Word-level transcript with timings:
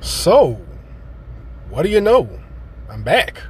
So, 0.00 0.60
what 1.70 1.82
do 1.82 1.88
you 1.88 2.00
know? 2.00 2.28
I'm 2.88 3.02
back. 3.02 3.42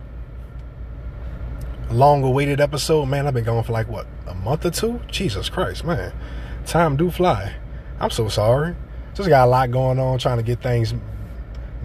Long 1.90 2.22
awaited 2.22 2.60
episode, 2.60 3.06
man. 3.06 3.26
I've 3.26 3.34
been 3.34 3.44
going 3.44 3.64
for 3.64 3.72
like 3.72 3.88
what, 3.88 4.06
a 4.26 4.34
month 4.34 4.64
or 4.64 4.70
two? 4.70 5.00
Jesus 5.08 5.48
Christ, 5.48 5.84
man. 5.84 6.12
Time 6.66 6.96
do 6.96 7.10
fly. 7.10 7.54
I'm 8.00 8.10
so 8.10 8.28
sorry. 8.28 8.76
Just 9.14 9.28
got 9.28 9.46
a 9.46 9.50
lot 9.50 9.70
going 9.70 9.98
on 9.98 10.18
trying 10.18 10.36
to 10.36 10.42
get 10.42 10.62
things 10.62 10.94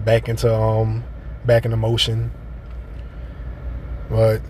back 0.04 0.28
into 0.28 0.54
um 0.54 1.04
back 1.44 1.64
into 1.64 1.76
motion. 1.76 2.30
But 4.08 4.42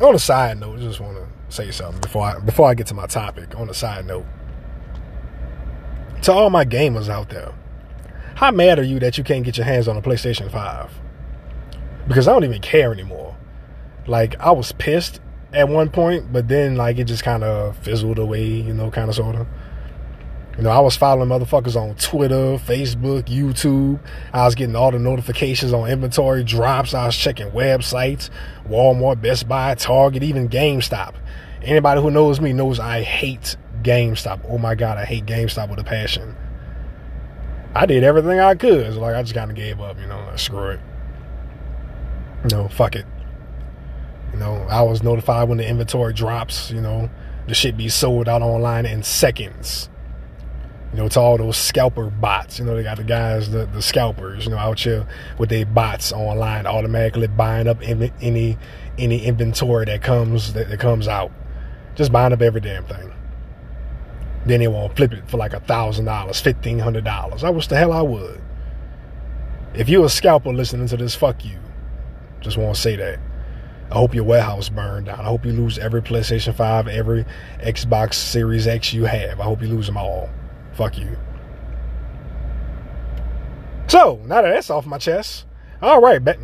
on 0.00 0.14
a 0.14 0.18
side 0.18 0.60
note, 0.60 0.78
I 0.78 0.82
just 0.82 1.00
want 1.00 1.16
to 1.16 1.26
say 1.54 1.70
something 1.70 2.00
before 2.00 2.24
I 2.24 2.38
before 2.38 2.68
I 2.68 2.74
get 2.74 2.86
to 2.88 2.94
my 2.94 3.06
topic. 3.06 3.58
On 3.58 3.68
a 3.68 3.74
side 3.74 4.06
note, 4.06 4.26
to 6.22 6.32
all 6.32 6.50
my 6.50 6.64
gamers 6.64 7.08
out 7.08 7.30
there, 7.30 7.54
how 8.38 8.52
mad 8.52 8.78
are 8.78 8.84
you 8.84 9.00
that 9.00 9.18
you 9.18 9.24
can't 9.24 9.44
get 9.44 9.56
your 9.56 9.66
hands 9.66 9.88
on 9.88 9.96
a 9.96 10.00
PlayStation 10.00 10.48
5? 10.48 10.90
Because 12.06 12.28
I 12.28 12.32
don't 12.32 12.44
even 12.44 12.62
care 12.62 12.92
anymore. 12.92 13.36
Like 14.06 14.38
I 14.38 14.52
was 14.52 14.70
pissed 14.70 15.20
at 15.52 15.68
one 15.68 15.90
point, 15.90 16.32
but 16.32 16.46
then 16.46 16.76
like 16.76 16.98
it 16.98 17.04
just 17.06 17.24
kind 17.24 17.42
of 17.42 17.76
fizzled 17.78 18.16
away, 18.16 18.44
you 18.44 18.72
know, 18.72 18.92
kind 18.92 19.08
of 19.08 19.16
sort 19.16 19.34
of. 19.34 19.48
You 20.56 20.62
know, 20.62 20.70
I 20.70 20.78
was 20.78 20.96
following 20.96 21.28
motherfuckers 21.28 21.74
on 21.74 21.96
Twitter, 21.96 22.58
Facebook, 22.58 23.24
YouTube. 23.24 23.98
I 24.32 24.44
was 24.44 24.54
getting 24.54 24.76
all 24.76 24.92
the 24.92 25.00
notifications 25.00 25.72
on 25.72 25.90
inventory 25.90 26.44
drops. 26.44 26.94
I 26.94 27.06
was 27.06 27.16
checking 27.16 27.50
websites, 27.50 28.30
Walmart, 28.68 29.20
Best 29.20 29.48
Buy, 29.48 29.74
Target, 29.74 30.22
even 30.22 30.48
GameStop. 30.48 31.16
Anybody 31.60 32.00
who 32.00 32.12
knows 32.12 32.40
me 32.40 32.52
knows 32.52 32.78
I 32.78 33.02
hate 33.02 33.56
GameStop. 33.82 34.42
Oh 34.48 34.58
my 34.58 34.76
God, 34.76 34.96
I 34.96 35.04
hate 35.04 35.26
GameStop 35.26 35.70
with 35.70 35.80
a 35.80 35.84
passion. 35.84 36.36
I 37.74 37.86
did 37.86 38.02
everything 38.04 38.40
I 38.40 38.54
could. 38.54 38.94
Like 38.94 39.14
I 39.14 39.22
just 39.22 39.34
kind 39.34 39.50
of 39.50 39.56
gave 39.56 39.80
up, 39.80 39.98
you 40.00 40.06
know, 40.06 40.18
like, 40.26 40.38
screw 40.38 40.70
it. 40.70 40.80
Know, 42.50 42.68
fuck 42.68 42.94
it. 42.94 43.04
You 44.32 44.38
know, 44.38 44.66
I 44.68 44.82
was 44.82 45.02
notified 45.02 45.48
when 45.48 45.58
the 45.58 45.66
inventory 45.66 46.12
drops, 46.12 46.70
you 46.70 46.80
know, 46.80 47.10
the 47.46 47.54
shit 47.54 47.76
be 47.76 47.88
sold 47.88 48.28
out 48.28 48.42
online 48.42 48.86
in 48.86 49.02
seconds. 49.02 49.88
You 50.92 50.98
know, 50.98 51.08
to 51.08 51.20
all 51.20 51.36
those 51.36 51.58
scalper 51.58 52.08
bots. 52.08 52.58
You 52.58 52.64
know, 52.64 52.74
they 52.74 52.82
got 52.82 52.96
the 52.96 53.04
guys, 53.04 53.50
the, 53.50 53.66
the 53.66 53.82
scalpers, 53.82 54.46
you 54.46 54.50
know, 54.50 54.56
out 54.56 54.80
here 54.80 55.06
with 55.38 55.50
their 55.50 55.66
bots 55.66 56.12
online, 56.12 56.66
automatically 56.66 57.26
buying 57.26 57.68
up 57.68 57.78
any 57.82 58.10
any, 58.22 58.56
any 58.96 59.24
inventory 59.24 59.84
that 59.86 60.02
comes 60.02 60.54
that, 60.54 60.70
that 60.70 60.80
comes 60.80 61.06
out. 61.06 61.30
Just 61.94 62.10
buying 62.10 62.32
up 62.32 62.40
every 62.40 62.60
damn 62.60 62.84
thing. 62.84 63.12
Then 64.46 64.60
they 64.60 64.68
won't 64.68 64.96
flip 64.96 65.12
it 65.12 65.28
for 65.28 65.36
like 65.36 65.52
a 65.52 65.60
thousand 65.60 66.06
dollars, 66.06 66.40
fifteen 66.40 66.78
hundred 66.78 67.04
dollars. 67.04 67.44
I 67.44 67.50
wish 67.50 67.66
the 67.66 67.76
hell 67.76 67.92
I 67.92 68.02
would. 68.02 68.40
If 69.74 69.88
you're 69.88 70.06
a 70.06 70.08
scalper 70.08 70.52
listening 70.52 70.88
to 70.88 70.96
this, 70.96 71.14
fuck 71.14 71.44
you. 71.44 71.58
Just 72.40 72.56
want 72.56 72.74
to 72.74 72.80
say 72.80 72.96
that. 72.96 73.18
I 73.90 73.94
hope 73.94 74.14
your 74.14 74.24
warehouse 74.24 74.68
burned 74.68 75.06
down. 75.06 75.20
I 75.20 75.24
hope 75.24 75.46
you 75.46 75.52
lose 75.52 75.78
every 75.78 76.02
PlayStation 76.02 76.54
5, 76.54 76.88
every 76.88 77.24
Xbox 77.60 78.14
Series 78.14 78.66
X 78.66 78.92
you 78.92 79.06
have. 79.06 79.40
I 79.40 79.44
hope 79.44 79.62
you 79.62 79.68
lose 79.68 79.86
them 79.86 79.96
all. 79.96 80.28
Fuck 80.74 80.98
you. 80.98 81.16
So, 83.86 84.20
now 84.26 84.42
that 84.42 84.50
that's 84.50 84.68
off 84.68 84.84
my 84.84 84.98
chest, 84.98 85.46
all 85.80 86.02
right, 86.02 86.22
back, 86.22 86.38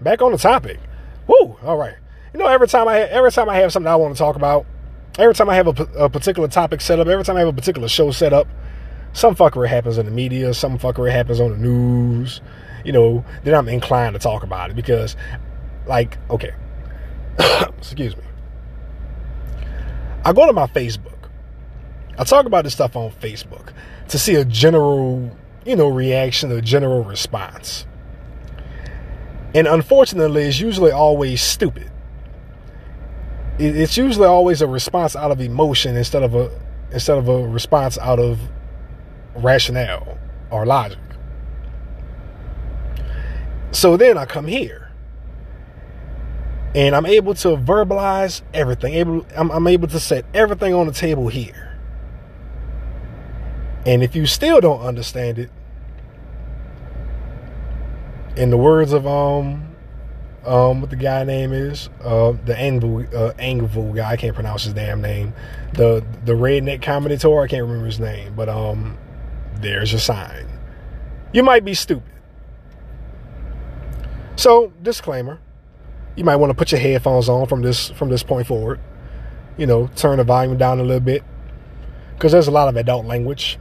back 0.00 0.22
on 0.22 0.32
the 0.32 0.38
topic. 0.38 0.80
Woo, 1.26 1.58
all 1.62 1.76
right. 1.76 1.96
You 2.32 2.40
know, 2.40 2.46
every 2.46 2.68
time 2.68 2.88
I 2.88 3.00
every 3.00 3.30
time 3.30 3.48
I 3.48 3.56
have 3.56 3.72
something 3.72 3.90
I 3.90 3.96
want 3.96 4.14
to 4.14 4.18
talk 4.18 4.36
about, 4.36 4.66
every 5.18 5.34
time 5.34 5.48
I 5.48 5.54
have 5.54 5.66
a, 5.68 5.82
a 6.04 6.08
particular 6.08 6.48
topic 6.48 6.80
set 6.80 6.98
up, 7.00 7.08
every 7.08 7.24
time 7.24 7.36
I 7.36 7.40
have 7.40 7.48
a 7.48 7.52
particular 7.52 7.88
show 7.88 8.10
set 8.10 8.32
up, 8.32 8.46
some 9.12 9.34
fuckery 9.34 9.68
happens 9.68 9.98
in 9.98 10.06
the 10.06 10.12
media, 10.12 10.52
some 10.52 10.78
fuckery 10.78 11.10
happens 11.10 11.40
on 11.40 11.50
the 11.50 11.56
news, 11.56 12.40
you 12.84 12.92
know, 12.92 13.24
then 13.44 13.54
I'm 13.54 13.68
inclined 13.68 14.14
to 14.14 14.18
talk 14.18 14.42
about 14.42 14.70
it 14.70 14.76
because, 14.76 15.16
like, 15.86 16.18
okay, 16.30 16.52
excuse 17.78 18.16
me. 18.16 18.22
I 20.24 20.32
go 20.32 20.46
to 20.46 20.52
my 20.52 20.66
Facebook. 20.66 21.30
I 22.18 22.24
talk 22.24 22.46
about 22.46 22.64
this 22.64 22.72
stuff 22.74 22.96
on 22.96 23.10
Facebook 23.12 23.72
to 24.08 24.18
see 24.18 24.34
a 24.34 24.44
general, 24.44 25.36
you 25.64 25.76
know, 25.76 25.88
reaction, 25.88 26.50
a 26.52 26.60
general 26.60 27.04
response. 27.04 27.86
And 29.54 29.66
unfortunately, 29.66 30.42
it's 30.42 30.60
usually 30.60 30.90
always 30.90 31.40
stupid. 31.40 31.90
It's 33.58 33.96
usually 33.96 34.26
always 34.26 34.60
a 34.60 34.66
response 34.66 35.16
out 35.16 35.30
of 35.30 35.40
emotion 35.40 35.96
instead 35.96 36.22
of 36.22 36.34
a 36.34 36.50
instead 36.92 37.16
of 37.18 37.28
a 37.28 37.48
response 37.48 37.96
out 37.98 38.18
of 38.18 38.38
rationale 39.34 40.18
or 40.50 40.66
logic. 40.66 40.98
So 43.72 43.96
then 43.96 44.16
I 44.18 44.26
come 44.26 44.46
here 44.46 44.90
and 46.74 46.94
I'm 46.94 47.06
able 47.06 47.34
to 47.34 47.56
verbalize 47.56 48.42
everything. 48.52 48.94
Able, 48.94 49.26
I'm, 49.34 49.50
I'm 49.50 49.66
able 49.66 49.88
to 49.88 49.98
set 49.98 50.24
everything 50.34 50.74
on 50.74 50.86
the 50.86 50.92
table 50.92 51.28
here. 51.28 51.78
And 53.86 54.02
if 54.02 54.14
you 54.14 54.26
still 54.26 54.60
don't 54.60 54.80
understand 54.80 55.38
it, 55.38 55.50
in 58.36 58.50
the 58.50 58.56
words 58.56 58.92
of 58.92 59.06
um 59.06 59.65
um 60.46 60.80
what 60.80 60.90
the 60.90 60.96
guy 60.96 61.24
name 61.24 61.52
is, 61.52 61.88
uh 62.02 62.32
the 62.44 62.54
Angvul 62.54 63.90
uh 63.90 63.92
guy, 63.92 64.10
I 64.10 64.16
can't 64.16 64.34
pronounce 64.34 64.64
his 64.64 64.74
damn 64.74 65.00
name. 65.00 65.34
The 65.74 66.04
the 66.24 66.32
redneck 66.32 66.82
comedy 66.82 67.16
tour, 67.16 67.42
I 67.42 67.48
can't 67.48 67.62
remember 67.62 67.86
his 67.86 68.00
name, 68.00 68.34
but 68.34 68.48
um 68.48 68.96
there's 69.60 69.92
a 69.92 69.98
sign. 69.98 70.46
You 71.32 71.42
might 71.42 71.64
be 71.64 71.74
stupid. 71.74 72.12
So, 74.36 74.72
disclaimer. 74.82 75.40
You 76.14 76.24
might 76.24 76.36
want 76.36 76.50
to 76.50 76.54
put 76.54 76.72
your 76.72 76.80
headphones 76.80 77.28
on 77.28 77.46
from 77.46 77.62
this 77.62 77.90
from 77.90 78.08
this 78.08 78.22
point 78.22 78.46
forward. 78.46 78.80
You 79.56 79.66
know, 79.66 79.88
turn 79.96 80.18
the 80.18 80.24
volume 80.24 80.56
down 80.56 80.78
a 80.78 80.82
little 80.82 81.00
bit. 81.00 81.24
Cause 82.18 82.32
there's 82.32 82.48
a 82.48 82.50
lot 82.50 82.68
of 82.68 82.76
adult 82.76 83.04
language 83.04 83.58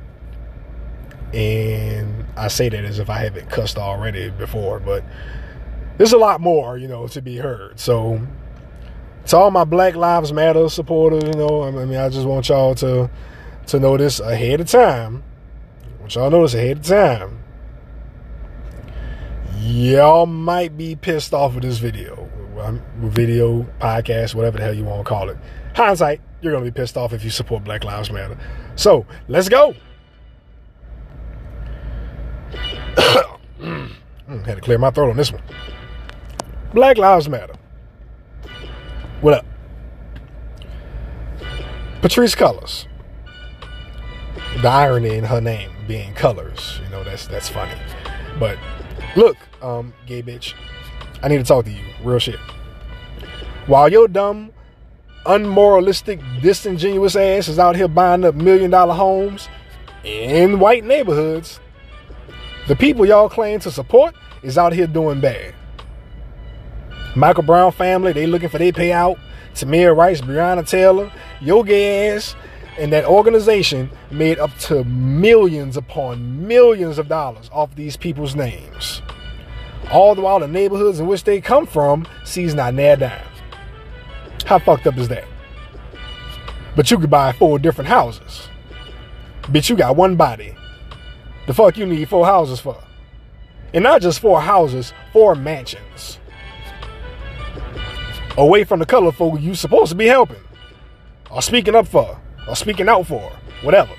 and 1.35 2.25
I 2.37 2.47
say 2.47 2.69
that 2.69 2.85
as 2.85 2.99
if 2.99 3.09
I 3.09 3.17
haven't 3.19 3.49
cussed 3.49 3.77
already 3.77 4.29
before, 4.29 4.79
but 4.79 5.03
there's 5.97 6.13
a 6.13 6.17
lot 6.17 6.41
more, 6.41 6.77
you 6.77 6.87
know, 6.87 7.07
to 7.07 7.21
be 7.21 7.37
heard. 7.37 7.79
So, 7.79 8.21
to 9.27 9.37
all 9.37 9.51
my 9.51 9.63
Black 9.63 9.95
Lives 9.95 10.33
Matter 10.33 10.69
supporters, 10.69 11.23
you 11.23 11.33
know, 11.33 11.63
I 11.63 11.71
mean, 11.71 11.95
I 11.97 12.09
just 12.09 12.27
want 12.27 12.49
y'all 12.49 12.75
to 12.75 13.09
to 13.67 13.79
know 13.79 13.97
this 13.97 14.19
ahead 14.19 14.61
of 14.61 14.69
time. 14.69 15.23
I 15.83 15.99
want 16.01 16.15
y'all 16.15 16.29
know 16.29 16.43
this 16.43 16.53
ahead 16.53 16.77
of 16.77 16.83
time. 16.83 17.43
Y'all 19.59 20.27
might 20.27 20.77
be 20.77 20.95
pissed 20.95 21.33
off 21.33 21.55
with 21.55 21.63
this 21.63 21.79
video, 21.79 22.29
video, 22.97 23.63
podcast, 23.79 24.35
whatever 24.35 24.57
the 24.57 24.63
hell 24.63 24.73
you 24.73 24.83
want 24.83 25.03
to 25.03 25.09
call 25.09 25.29
it. 25.29 25.37
Hindsight, 25.75 26.21
you're 26.41 26.53
gonna 26.53 26.65
be 26.65 26.71
pissed 26.71 26.97
off 26.97 27.13
if 27.13 27.23
you 27.23 27.31
support 27.31 27.63
Black 27.63 27.83
Lives 27.83 28.11
Matter. 28.11 28.37
So, 28.75 29.07
let's 29.27 29.49
go. 29.49 29.73
mm, 33.59 33.91
had 34.45 34.55
to 34.55 34.61
clear 34.61 34.77
my 34.77 34.91
throat 34.91 35.09
on 35.09 35.17
this 35.17 35.31
one. 35.31 35.41
Black 36.73 36.97
Lives 36.97 37.29
Matter. 37.29 37.53
What 39.21 39.33
up? 39.33 39.45
Patrisse 42.01 42.35
Cullors. 42.35 42.85
The 44.61 44.67
irony 44.67 45.15
in 45.15 45.23
her 45.23 45.41
name 45.41 45.71
being 45.87 46.13
colors, 46.13 46.79
you 46.83 46.89
know, 46.89 47.03
that's 47.03 47.27
that's 47.27 47.49
funny. 47.49 47.73
But 48.39 48.57
look, 49.15 49.37
um, 49.61 49.93
gay 50.05 50.21
bitch, 50.21 50.53
I 51.21 51.27
need 51.27 51.37
to 51.37 51.43
talk 51.43 51.65
to 51.65 51.71
you. 51.71 51.83
Real 52.03 52.19
shit. 52.19 52.39
While 53.67 53.91
your 53.91 54.07
dumb, 54.07 54.51
unmoralistic, 55.25 56.19
disingenuous 56.41 57.15
ass 57.15 57.47
is 57.47 57.59
out 57.59 57.75
here 57.75 57.87
buying 57.87 58.23
up 58.23 58.35
million 58.35 58.71
dollar 58.71 58.93
homes 58.93 59.49
in 60.03 60.59
white 60.59 60.83
neighborhoods, 60.83 61.59
the 62.67 62.75
people 62.75 63.05
y'all 63.05 63.29
claim 63.29 63.59
to 63.61 63.71
support 63.71 64.15
is 64.43 64.57
out 64.57 64.73
here 64.73 64.87
doing 64.87 65.19
bad. 65.19 65.53
Michael 67.15 67.43
Brown 67.43 67.71
family, 67.71 68.11
they 68.11 68.27
looking 68.27 68.49
for 68.49 68.57
their 68.57 68.73
payout. 68.73 69.17
Tamir 69.53 69.95
Rice, 69.95 70.19
Breonna 70.19 70.67
Taylor, 70.67 71.09
your 71.39 71.63
gay 71.63 72.09
ass, 72.09 72.35
and 72.77 72.91
that 72.91 73.05
organization 73.05 73.89
made 74.11 74.37
up 74.37 74.53
to 74.59 74.83
millions 74.83 75.77
upon 75.77 76.45
millions 76.45 76.97
of 76.97 77.07
dollars 77.07 77.49
off 77.53 77.73
these 77.75 77.95
people's 77.95 78.35
names. 78.35 79.01
All 79.91 80.13
the 80.13 80.21
while 80.21 80.41
the 80.41 80.47
neighborhoods 80.47 80.99
in 80.99 81.07
which 81.07 81.23
they 81.23 81.39
come 81.39 81.65
from 81.65 82.05
sees 82.25 82.53
not 82.53 82.73
near 82.73 82.97
dime. 82.97 83.25
How 84.45 84.59
fucked 84.59 84.85
up 84.87 84.97
is 84.97 85.07
that? 85.07 85.23
But 86.75 86.91
you 86.91 86.99
could 86.99 87.09
buy 87.09 87.31
four 87.31 87.59
different 87.59 87.87
houses. 87.87 88.49
Bitch, 89.43 89.69
you 89.69 89.77
got 89.77 89.95
one 89.95 90.17
body. 90.17 90.53
The 91.47 91.53
fuck 91.53 91.77
you 91.77 91.85
need 91.85 92.09
four 92.09 92.25
houses 92.25 92.59
for? 92.59 92.77
And 93.73 93.83
not 93.83 94.01
just 94.01 94.19
four 94.19 94.41
houses, 94.41 94.91
four 95.13 95.35
mansions. 95.35 96.19
Away 98.37 98.65
from 98.65 98.79
the 98.79 98.85
color 98.85 99.11
folk 99.11 99.39
you 99.39 99.55
supposed 99.55 99.89
to 99.89 99.95
be 99.95 100.07
helping. 100.07 100.41
Or 101.31 101.41
speaking 101.41 101.75
up 101.75 101.87
for. 101.87 102.19
Or 102.47 102.55
speaking 102.55 102.89
out 102.89 103.07
for. 103.07 103.31
Whatever. 103.61 103.93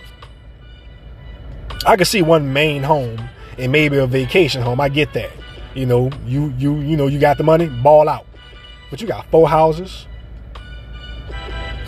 I 1.86 1.96
could 1.96 2.06
see 2.06 2.22
one 2.22 2.52
main 2.52 2.82
home 2.82 3.28
and 3.58 3.72
maybe 3.72 3.96
a 3.96 4.06
vacation 4.06 4.62
home. 4.62 4.80
I 4.80 4.88
get 4.88 5.12
that. 5.14 5.30
You 5.74 5.86
know, 5.86 6.10
you 6.24 6.54
you 6.58 6.78
you 6.80 6.96
know 6.96 7.06
you 7.06 7.18
got 7.18 7.38
the 7.38 7.44
money, 7.44 7.68
ball 7.68 8.08
out. 8.08 8.26
But 8.90 9.00
you 9.00 9.06
got 9.06 9.26
four 9.30 9.48
houses. 9.48 10.06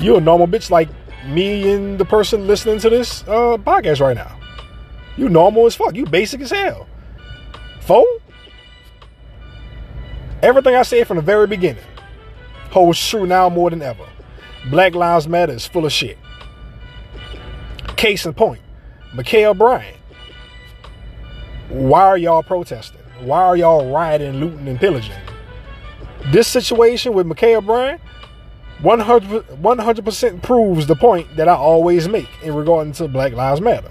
You 0.01 0.17
a 0.17 0.21
normal 0.21 0.47
bitch 0.47 0.71
like 0.71 0.89
me 1.27 1.73
and 1.73 1.99
the 1.99 2.05
person 2.05 2.47
listening 2.47 2.79
to 2.81 2.91
this 2.91 3.23
uh, 3.23 3.57
podcast 3.59 4.01
right 4.01 4.17
now. 4.17 4.39
You 5.17 5.29
normal 5.29 5.67
as 5.67 5.75
fuck. 5.75 5.95
You 5.95 6.05
basic 6.07 6.41
as 6.41 6.51
hell. 6.51 6.87
Four? 7.81 8.07
Everything 10.43 10.75
I 10.77 10.83
said 10.83 11.07
from 11.07 11.17
the 11.17 11.23
very 11.23 11.47
beginning 11.47 11.83
holds 12.71 13.07
true 13.09 13.27
now 13.27 13.49
more 13.49 13.71
than 13.71 13.83
ever. 13.83 14.07
Black 14.71 14.95
Lives 14.95 15.29
Matter 15.29 15.53
is 15.53 15.67
full 15.67 15.87
of 15.87 15.93
shit. 15.93 16.19
Case 17.97 18.27
in 18.27 18.35
point, 18.35 18.61
Ma'Khia 19.15 19.57
Bryant. 19.57 19.97
Why 21.69 22.03
are 22.03 22.19
y'all 22.19 22.43
protesting? 22.43 23.01
Why 23.21 23.43
are 23.43 23.57
y'all 23.57 23.93
rioting, 23.93 24.41
looting, 24.41 24.69
and 24.69 24.79
pillaging? 24.79 25.17
This 26.27 26.47
situation 26.47 27.15
with 27.15 27.27
Ma'Khia 27.27 27.65
Bryant 27.65 28.01
100, 28.83 29.47
100% 29.47 30.43
proves 30.43 30.87
the 30.87 30.95
point 30.95 31.37
that 31.37 31.49
I 31.49 31.55
always 31.55 32.09
make 32.09 32.29
in 32.43 32.55
regarding 32.55 32.93
to 32.95 33.09
Black 33.09 33.33
Lives 33.33 33.61
Matter. 33.61 33.91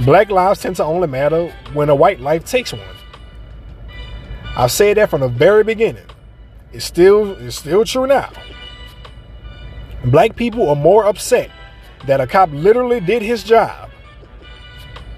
Black 0.00 0.30
lives 0.30 0.60
tend 0.60 0.76
to 0.76 0.84
only 0.84 1.06
matter 1.06 1.52
when 1.72 1.88
a 1.88 1.94
white 1.94 2.20
life 2.20 2.44
takes 2.44 2.72
one. 2.72 2.82
I've 4.56 4.70
said 4.70 4.96
that 4.96 5.10
from 5.10 5.20
the 5.20 5.28
very 5.28 5.64
beginning. 5.64 6.04
It's 6.74 6.84
still 6.84 7.36
it's 7.38 7.54
still 7.54 7.84
true 7.84 8.08
now. 8.08 8.32
Black 10.06 10.34
people 10.34 10.68
are 10.68 10.74
more 10.74 11.04
upset 11.04 11.50
that 12.06 12.20
a 12.20 12.26
cop 12.26 12.50
literally 12.50 12.98
did 12.98 13.22
his 13.22 13.44
job. 13.44 13.90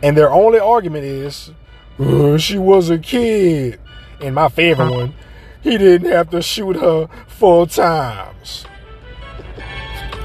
And 0.02 0.14
their 0.16 0.30
only 0.30 0.58
argument 0.58 1.04
is, 1.04 1.52
oh, 1.98 2.36
she 2.36 2.58
was 2.58 2.90
a 2.90 2.98
kid. 2.98 3.80
And 4.20 4.34
my 4.34 4.50
favorite 4.50 4.90
one, 4.90 5.14
he 5.62 5.78
didn't 5.78 6.12
have 6.12 6.28
to 6.30 6.42
shoot 6.42 6.76
her 6.76 7.08
four 7.26 7.66
times. 7.66 8.66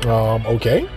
Um, 0.03 0.45
okay. 0.47 0.89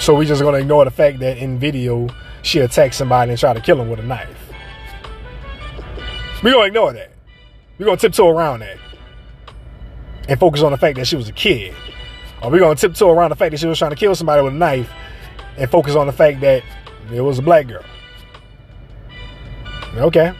So 0.00 0.16
we 0.16 0.26
just 0.26 0.42
gonna 0.42 0.58
ignore 0.58 0.84
the 0.84 0.90
fact 0.90 1.20
that 1.20 1.38
in 1.38 1.60
video 1.60 2.08
she 2.42 2.58
attacked 2.58 2.96
somebody 2.96 3.30
and 3.30 3.38
tried 3.38 3.54
to 3.54 3.60
kill 3.60 3.80
him 3.80 3.88
with 3.88 4.00
a 4.00 4.02
knife. 4.02 4.52
We 6.42 6.50
gonna 6.50 6.66
ignore 6.66 6.92
that. 6.92 7.11
We 7.78 7.84
gonna 7.84 7.96
tiptoe 7.96 8.28
around 8.28 8.60
that 8.60 8.78
and 10.28 10.38
focus 10.38 10.62
on 10.62 10.72
the 10.72 10.78
fact 10.78 10.96
that 10.98 11.06
she 11.06 11.16
was 11.16 11.28
a 11.28 11.32
kid. 11.32 11.74
Or 12.42 12.50
we're 12.50 12.60
gonna 12.60 12.74
tiptoe 12.74 13.10
around 13.10 13.30
the 13.30 13.36
fact 13.36 13.52
that 13.52 13.58
she 13.58 13.66
was 13.66 13.78
trying 13.78 13.90
to 13.90 13.96
kill 13.96 14.14
somebody 14.14 14.42
with 14.42 14.52
a 14.52 14.56
knife 14.56 14.90
and 15.56 15.70
focus 15.70 15.94
on 15.94 16.06
the 16.06 16.12
fact 16.12 16.40
that 16.40 16.62
it 17.12 17.20
was 17.20 17.38
a 17.38 17.42
black 17.42 17.68
girl. 17.68 17.84
Okay. 19.96 20.32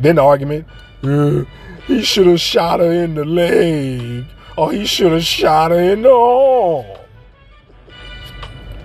Then 0.00 0.16
the 0.16 0.22
argument, 0.22 0.66
uh, 1.02 1.44
he 1.86 2.02
should 2.02 2.26
have 2.26 2.40
shot 2.40 2.80
her 2.80 2.92
in 2.92 3.14
the 3.14 3.24
leg, 3.24 4.24
or 4.56 4.72
he 4.72 4.86
should 4.86 5.12
have 5.12 5.24
shot 5.24 5.70
her 5.70 5.78
in 5.78 6.02
the 6.02 6.10
arm. 6.10 6.86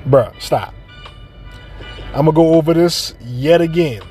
Bruh, 0.07 0.33
stop. 0.41 0.73
I'm 2.13 2.25
gonna 2.25 2.33
go 2.33 2.53
over 2.55 2.73
this 2.73 3.15
yet 3.21 3.61
again 3.61 4.01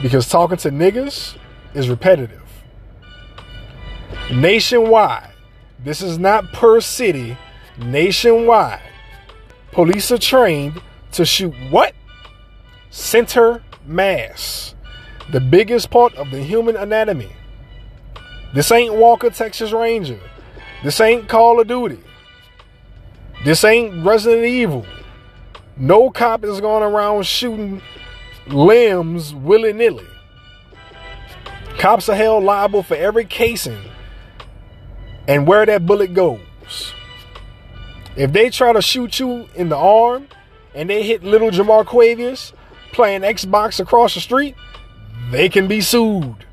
because 0.00 0.28
talking 0.28 0.56
to 0.58 0.70
niggas 0.70 1.36
is 1.74 1.88
repetitive. 1.88 2.42
Nationwide, 4.32 5.30
this 5.82 6.00
is 6.00 6.18
not 6.18 6.52
per 6.52 6.80
city, 6.80 7.36
nationwide, 7.78 8.80
police 9.72 10.10
are 10.10 10.18
trained 10.18 10.80
to 11.12 11.24
shoot 11.24 11.54
what? 11.70 11.94
Center 12.90 13.62
mass 13.86 14.74
the 15.30 15.40
biggest 15.40 15.90
part 15.90 16.14
of 16.14 16.30
the 16.30 16.42
human 16.42 16.76
anatomy. 16.76 17.32
This 18.52 18.70
ain't 18.70 18.94
Walker, 18.94 19.30
Texas 19.30 19.72
Ranger. 19.72 20.20
This 20.82 21.00
ain't 21.00 21.28
Call 21.28 21.60
of 21.60 21.66
Duty. 21.66 22.00
This 23.44 23.64
ain't 23.64 24.04
Resident 24.04 24.44
Evil. 24.44 24.86
No 25.76 26.10
cop 26.10 26.44
is 26.44 26.60
going 26.60 26.82
around 26.82 27.24
shooting 27.26 27.82
limbs 28.46 29.34
willy 29.34 29.72
nilly. 29.72 30.06
Cops 31.78 32.08
are 32.08 32.14
held 32.14 32.44
liable 32.44 32.82
for 32.82 32.94
every 32.94 33.24
casing 33.24 33.78
and 35.26 35.46
where 35.46 35.66
that 35.66 35.86
bullet 35.86 36.14
goes. 36.14 36.92
If 38.16 38.32
they 38.32 38.50
try 38.50 38.72
to 38.72 38.80
shoot 38.80 39.18
you 39.18 39.48
in 39.54 39.68
the 39.68 39.76
arm 39.76 40.28
and 40.74 40.88
they 40.88 41.02
hit 41.02 41.24
little 41.24 41.50
Jamar 41.50 41.84
Quavius 41.84 42.52
playing 42.92 43.22
Xbox 43.22 43.80
across 43.80 44.14
the 44.14 44.20
street, 44.20 44.54
they 45.30 45.48
can 45.48 45.66
be 45.66 45.80
sued. 45.80 46.44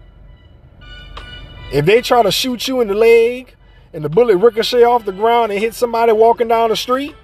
If 1.71 1.85
they 1.85 2.01
try 2.01 2.23
to 2.23 2.31
shoot 2.31 2.67
you 2.67 2.81
in 2.81 2.87
the 2.87 2.95
leg 2.95 3.55
and 3.93 4.03
the 4.03 4.09
bullet 4.09 4.37
ricochet 4.37 4.83
off 4.83 5.05
the 5.05 5.11
ground 5.11 5.51
and 5.51 5.61
hit 5.61 5.73
somebody 5.73 6.11
walking 6.11 6.47
down 6.47 6.69
the 6.69 6.75
street, 6.75 7.15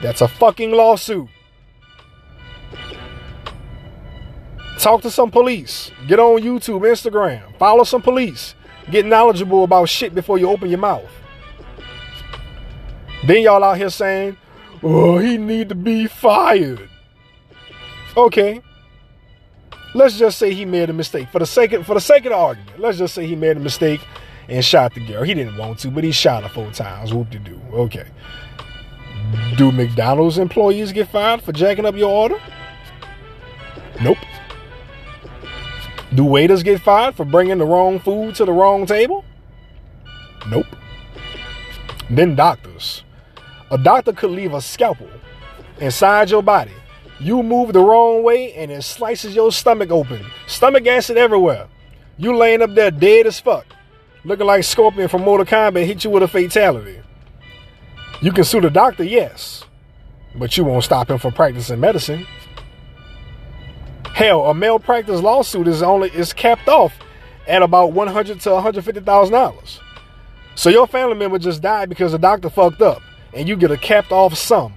that's 0.00 0.20
a 0.20 0.28
fucking 0.28 0.72
lawsuit. 0.72 1.28
Talk 4.86 5.02
to 5.02 5.10
some 5.10 5.32
police. 5.32 5.90
Get 6.06 6.20
on 6.20 6.40
YouTube, 6.40 6.82
Instagram. 6.82 7.42
Follow 7.58 7.82
some 7.82 8.02
police. 8.02 8.54
Get 8.88 9.04
knowledgeable 9.04 9.64
about 9.64 9.88
shit 9.88 10.14
before 10.14 10.38
you 10.38 10.48
open 10.48 10.68
your 10.68 10.78
mouth. 10.78 11.10
Then 13.26 13.42
y'all 13.42 13.64
out 13.64 13.78
here 13.78 13.90
saying, 13.90 14.36
"Oh, 14.84 15.18
he 15.18 15.38
need 15.38 15.70
to 15.70 15.74
be 15.74 16.06
fired." 16.06 16.88
Okay, 18.16 18.62
let's 19.92 20.20
just 20.20 20.38
say 20.38 20.54
he 20.54 20.64
made 20.64 20.88
a 20.88 20.92
mistake 20.92 21.30
for 21.32 21.40
the 21.40 21.46
sake 21.46 21.72
of, 21.72 21.84
for 21.84 21.94
the 21.94 22.00
sake 22.00 22.24
of 22.24 22.30
the 22.30 22.36
argument. 22.36 22.78
Let's 22.78 22.98
just 22.98 23.12
say 23.12 23.26
he 23.26 23.34
made 23.34 23.56
a 23.56 23.60
mistake 23.60 24.02
and 24.48 24.64
shot 24.64 24.94
the 24.94 25.04
girl. 25.04 25.24
He 25.24 25.34
didn't 25.34 25.56
want 25.56 25.80
to, 25.80 25.90
but 25.90 26.04
he 26.04 26.12
shot 26.12 26.44
her 26.44 26.48
four 26.48 26.70
times. 26.70 27.12
Whoop 27.12 27.28
de 27.30 27.40
do. 27.40 27.60
Okay. 27.72 28.06
Do 29.56 29.72
McDonald's 29.72 30.38
employees 30.38 30.92
get 30.92 31.08
fired 31.08 31.42
for 31.42 31.50
jacking 31.50 31.86
up 31.86 31.96
your 31.96 32.08
order? 32.08 32.40
Nope. 34.00 34.18
Do 36.16 36.24
waiters 36.24 36.64
get 36.64 36.80
fired 36.80 37.14
for 37.14 37.24
bringing 37.24 37.58
the 37.58 37.64
wrong 37.64 38.00
food 38.00 38.34
to 38.36 38.44
the 38.44 38.52
wrong 38.52 38.86
table? 38.86 39.24
Nope. 40.48 40.66
Then 42.10 42.34
doctors. 42.34 43.04
A 43.70 43.78
doctor 43.78 44.12
could 44.12 44.30
leave 44.30 44.52
a 44.54 44.60
scalpel 44.60 45.10
inside 45.78 46.30
your 46.30 46.42
body 46.42 46.72
you 47.18 47.42
move 47.42 47.72
the 47.72 47.80
wrong 47.80 48.22
way 48.22 48.52
and 48.54 48.70
it 48.70 48.82
slices 48.82 49.34
your 49.34 49.50
stomach 49.50 49.90
open. 49.90 50.24
Stomach 50.46 50.86
acid 50.86 51.16
everywhere. 51.16 51.68
You 52.18 52.36
laying 52.36 52.62
up 52.62 52.74
there 52.74 52.90
dead 52.90 53.26
as 53.26 53.40
fuck. 53.40 53.66
Looking 54.24 54.46
like 54.46 54.64
Scorpion 54.64 55.08
from 55.08 55.22
Mortal 55.22 55.46
Kombat 55.46 55.86
hit 55.86 56.04
you 56.04 56.10
with 56.10 56.22
a 56.22 56.28
fatality. 56.28 57.00
You 58.20 58.32
can 58.32 58.44
sue 58.44 58.60
the 58.60 58.70
doctor, 58.70 59.04
yes. 59.04 59.64
But 60.34 60.56
you 60.56 60.64
won't 60.64 60.84
stop 60.84 61.10
him 61.10 61.18
from 61.18 61.32
practicing 61.32 61.80
medicine. 61.80 62.26
Hell, 64.16 64.46
a 64.46 64.54
malpractice 64.54 65.20
lawsuit 65.20 65.68
is 65.68 65.82
only 65.82 66.08
is 66.08 66.32
capped 66.32 66.68
off 66.68 66.94
at 67.46 67.60
about 67.60 67.92
one 67.92 68.08
hundred 68.08 68.40
to 68.40 68.50
one 68.50 68.62
hundred 68.62 68.82
fifty 68.82 69.02
thousand 69.02 69.34
dollars. 69.34 69.78
So 70.54 70.70
your 70.70 70.86
family 70.86 71.16
member 71.16 71.38
just 71.38 71.60
died 71.60 71.90
because 71.90 72.12
the 72.12 72.18
doctor 72.18 72.48
fucked 72.48 72.80
up, 72.80 73.02
and 73.34 73.46
you 73.46 73.56
get 73.56 73.70
a 73.70 73.76
capped 73.76 74.12
off 74.12 74.34
sum. 74.34 74.72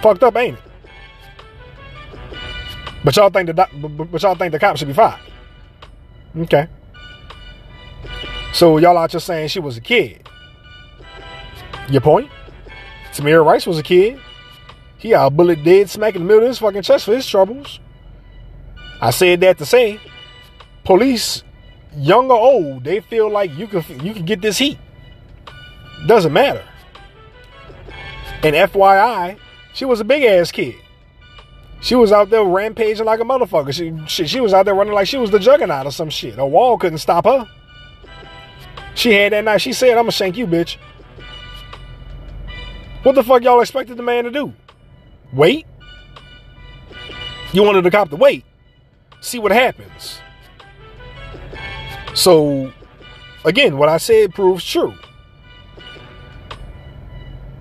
Fucked 0.00 0.22
up, 0.22 0.34
ain't 0.34 0.56
it? 0.56 0.64
But 3.04 3.16
y'all 3.16 3.28
think 3.28 3.48
the 3.48 4.06
but 4.10 4.22
y'all 4.22 4.34
think 4.34 4.52
the 4.52 4.58
cops 4.58 4.78
should 4.78 4.88
be 4.88 4.94
fired. 4.94 5.20
Okay. 6.34 6.68
So 8.54 8.78
y'all 8.78 8.96
out 8.96 9.10
just 9.10 9.26
saying 9.26 9.48
she 9.48 9.60
was 9.60 9.76
a 9.76 9.82
kid. 9.82 10.26
Your 11.90 12.00
point? 12.00 12.30
Tamir 13.12 13.44
Rice 13.44 13.66
was 13.66 13.76
a 13.76 13.82
kid. 13.82 14.18
He 15.02 15.10
a 15.10 15.28
bullet 15.30 15.64
dead 15.64 15.90
smack 15.90 16.14
in 16.14 16.22
the 16.22 16.26
middle 16.28 16.44
of 16.44 16.48
his 16.48 16.60
fucking 16.60 16.82
chest 16.82 17.06
for 17.06 17.12
his 17.12 17.26
troubles. 17.26 17.80
I 19.00 19.10
said 19.10 19.40
that 19.40 19.58
to 19.58 19.66
say, 19.66 19.98
police, 20.84 21.42
young 21.96 22.30
or 22.30 22.38
old, 22.38 22.84
they 22.84 23.00
feel 23.00 23.28
like 23.28 23.52
you 23.58 23.66
can 23.66 23.82
you 24.06 24.14
can 24.14 24.24
get 24.24 24.40
this 24.40 24.58
heat. 24.58 24.78
Doesn't 26.06 26.32
matter. 26.32 26.62
And 28.44 28.54
FYI, 28.54 29.38
she 29.74 29.84
was 29.84 29.98
a 29.98 30.04
big 30.04 30.22
ass 30.22 30.52
kid. 30.52 30.76
She 31.80 31.96
was 31.96 32.12
out 32.12 32.30
there 32.30 32.44
rampaging 32.44 33.04
like 33.04 33.18
a 33.18 33.24
motherfucker. 33.24 33.74
She, 33.74 33.92
she, 34.06 34.28
she 34.28 34.40
was 34.40 34.54
out 34.54 34.66
there 34.66 34.74
running 34.76 34.94
like 34.94 35.08
she 35.08 35.18
was 35.18 35.32
the 35.32 35.40
juggernaut 35.40 35.84
or 35.84 35.90
some 35.90 36.10
shit. 36.10 36.38
A 36.38 36.46
wall 36.46 36.78
couldn't 36.78 36.98
stop 36.98 37.24
her. 37.24 37.48
She 38.94 39.12
had 39.12 39.32
that 39.32 39.42
night. 39.42 39.58
She 39.58 39.72
said, 39.72 39.90
I'm 39.90 40.04
gonna 40.04 40.12
shank 40.12 40.36
you, 40.36 40.46
bitch. 40.46 40.76
What 43.02 43.16
the 43.16 43.24
fuck 43.24 43.42
y'all 43.42 43.60
expected 43.60 43.96
the 43.96 44.04
man 44.04 44.22
to 44.24 44.30
do? 44.30 44.54
Wait? 45.32 45.66
You 47.52 47.62
wanted 47.62 47.84
the 47.84 47.90
cop 47.90 48.10
to 48.10 48.16
wait. 48.16 48.44
See 49.20 49.38
what 49.38 49.52
happens. 49.52 50.20
So, 52.14 52.72
again, 53.44 53.78
what 53.78 53.88
I 53.88 53.96
said 53.96 54.34
proves 54.34 54.64
true. 54.64 54.94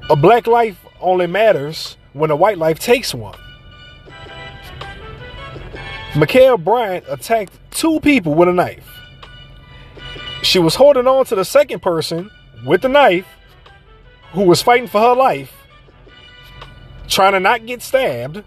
A 0.09 0.15
black 0.15 0.47
life 0.47 0.85
only 0.99 1.27
matters 1.27 1.97
when 2.13 2.31
a 2.31 2.35
white 2.35 2.57
life 2.57 2.79
takes 2.79 3.13
one. 3.13 3.37
Ma'Khia 6.13 6.61
Bryant 6.61 7.05
attacked 7.07 7.57
two 7.71 8.01
people 8.01 8.33
with 8.33 8.49
a 8.49 8.53
knife. 8.53 8.85
She 10.43 10.59
was 10.59 10.75
holding 10.75 11.07
on 11.07 11.23
to 11.25 11.35
the 11.35 11.45
second 11.45 11.81
person 11.81 12.29
with 12.65 12.81
the 12.81 12.89
knife 12.89 13.27
who 14.33 14.43
was 14.43 14.61
fighting 14.61 14.87
for 14.87 14.99
her 14.99 15.15
life, 15.15 15.53
trying 17.11 17.33
to 17.33 17.39
not 17.39 17.65
get 17.65 17.81
stabbed. 17.81 18.43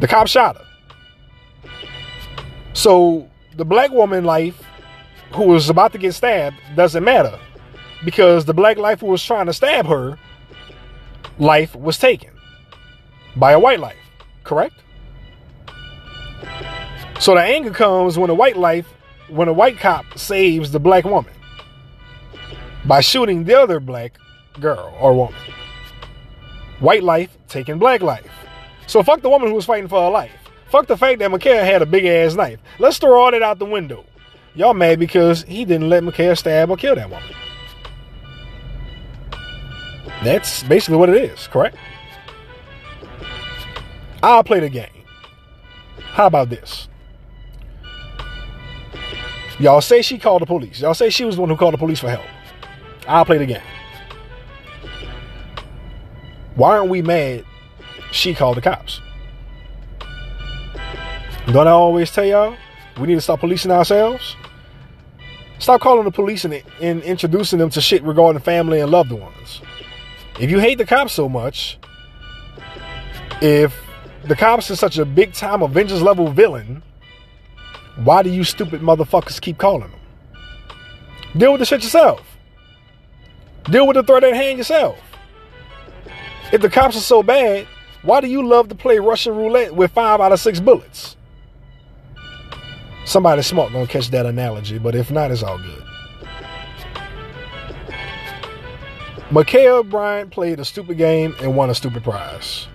The 0.00 0.08
cop 0.08 0.26
shot 0.26 0.56
her. 0.56 1.70
So 2.72 3.28
the 3.56 3.64
black 3.64 3.90
woman 3.90 4.24
life 4.24 4.62
who 5.32 5.44
was 5.44 5.70
about 5.70 5.92
to 5.92 5.98
get 5.98 6.14
stabbed 6.14 6.56
doesn't 6.74 7.04
matter 7.04 7.38
because 8.04 8.44
the 8.44 8.54
black 8.54 8.76
life 8.78 9.00
who 9.00 9.06
was 9.06 9.22
trying 9.22 9.46
to 9.46 9.52
stab 9.52 9.86
her 9.86 10.18
life 11.38 11.74
was 11.74 11.98
taken 11.98 12.30
by 13.36 13.52
a 13.52 13.58
white 13.58 13.80
life, 13.80 13.96
correct? 14.44 14.74
So 17.18 17.34
the 17.34 17.42
anger 17.42 17.70
comes 17.70 18.18
when 18.18 18.30
a 18.30 18.34
white 18.34 18.56
life, 18.56 18.86
when 19.28 19.48
a 19.48 19.52
white 19.52 19.78
cop 19.78 20.18
saves 20.18 20.70
the 20.70 20.80
black 20.80 21.04
woman 21.04 21.32
by 22.84 23.00
shooting 23.00 23.44
the 23.44 23.58
other 23.58 23.80
black 23.80 24.18
girl 24.60 24.94
or 25.00 25.14
woman. 25.14 25.40
White 26.80 27.02
life 27.02 27.36
taking 27.48 27.78
black 27.78 28.02
life. 28.02 28.30
So 28.86 29.02
fuck 29.02 29.22
the 29.22 29.30
woman 29.30 29.48
who 29.48 29.54
was 29.54 29.64
fighting 29.64 29.88
for 29.88 30.00
her 30.00 30.10
life. 30.10 30.32
Fuck 30.70 30.86
the 30.86 30.96
fact 30.96 31.20
that 31.20 31.30
Ma'Khia 31.30 31.64
had 31.64 31.82
a 31.82 31.86
big 31.86 32.04
ass 32.04 32.34
knife. 32.34 32.60
Let's 32.78 32.98
throw 32.98 33.20
all 33.20 33.30
that 33.30 33.42
out 33.42 33.58
the 33.58 33.64
window. 33.64 34.04
Y'all 34.54 34.74
mad 34.74 34.98
because 34.98 35.42
he 35.44 35.64
didn't 35.64 35.88
let 35.88 36.02
Ma'Khia 36.02 36.36
stab 36.36 36.70
or 36.70 36.76
kill 36.76 36.94
that 36.94 37.10
woman. 37.10 37.34
That's 40.24 40.62
basically 40.64 40.96
what 40.96 41.08
it 41.08 41.30
is, 41.30 41.46
correct? 41.46 41.76
I'll 44.22 44.42
play 44.42 44.60
the 44.60 44.68
game. 44.68 44.88
How 45.98 46.26
about 46.26 46.50
this? 46.50 46.88
Y'all 49.58 49.80
say 49.80 50.02
she 50.02 50.18
called 50.18 50.42
the 50.42 50.46
police. 50.46 50.80
Y'all 50.80 50.94
say 50.94 51.10
she 51.10 51.24
was 51.24 51.36
the 51.36 51.42
one 51.42 51.50
who 51.50 51.56
called 51.56 51.74
the 51.74 51.78
police 51.78 52.00
for 52.00 52.10
help. 52.10 52.24
I'll 53.06 53.24
play 53.24 53.38
the 53.38 53.46
game. 53.46 53.62
Why 56.56 56.78
aren't 56.78 56.90
we 56.90 57.02
mad 57.02 57.44
she 58.12 58.34
called 58.34 58.56
the 58.56 58.62
cops? 58.62 59.00
Don't 61.46 61.68
I 61.68 61.70
always 61.70 62.10
tell 62.10 62.24
y'all 62.24 62.56
we 62.98 63.06
need 63.06 63.14
to 63.14 63.20
stop 63.20 63.40
policing 63.40 63.70
ourselves? 63.70 64.36
Stop 65.58 65.82
calling 65.82 66.04
the 66.04 66.10
police 66.10 66.44
and, 66.44 66.62
and 66.80 67.02
introducing 67.02 67.58
them 67.58 67.70
to 67.70 67.80
shit 67.80 68.02
regarding 68.02 68.40
family 68.40 68.80
and 68.80 68.90
loved 68.90 69.12
ones. 69.12 69.60
If 70.40 70.50
you 70.50 70.58
hate 70.58 70.78
the 70.78 70.86
cops 70.86 71.12
so 71.12 71.28
much, 71.28 71.78
if 73.40 73.74
the 74.24 74.34
cops 74.34 74.70
is 74.70 74.80
such 74.80 74.98
a 74.98 75.04
big 75.04 75.34
time 75.34 75.62
Avengers 75.62 76.02
level 76.02 76.28
villain, 76.28 76.82
why 78.02 78.22
do 78.22 78.30
you 78.30 78.44
stupid 78.44 78.80
motherfuckers 78.80 79.40
keep 79.40 79.58
calling 79.58 79.90
them? 79.90 80.00
Deal 81.36 81.52
with 81.52 81.60
the 81.60 81.66
shit 81.66 81.82
yourself. 81.82 82.38
Deal 83.64 83.86
with 83.86 83.96
the 83.96 84.02
threat 84.02 84.24
at 84.24 84.34
hand 84.34 84.58
yourself. 84.58 84.98
If 86.52 86.60
the 86.62 86.70
cops 86.70 86.96
are 86.96 87.00
so 87.00 87.22
bad, 87.22 87.66
why 88.02 88.20
do 88.20 88.28
you 88.28 88.46
love 88.46 88.68
to 88.68 88.74
play 88.74 88.98
Russian 88.98 89.34
roulette 89.34 89.74
with 89.74 89.90
five 89.92 90.20
out 90.20 90.32
of 90.32 90.38
six 90.38 90.60
bullets? 90.60 91.16
Somebody 93.04 93.42
smart 93.42 93.72
gonna 93.72 93.86
catch 93.86 94.10
that 94.10 94.26
analogy, 94.26 94.78
but 94.78 94.94
if 94.94 95.10
not, 95.10 95.30
it's 95.30 95.42
all 95.42 95.58
good. 95.58 95.82
Michael 99.30 99.82
Bryant 99.82 100.30
played 100.30 100.60
a 100.60 100.64
stupid 100.64 100.98
game 100.98 101.34
and 101.40 101.56
won 101.56 101.68
a 101.68 101.74
stupid 101.74 102.04
prize. 102.04 102.68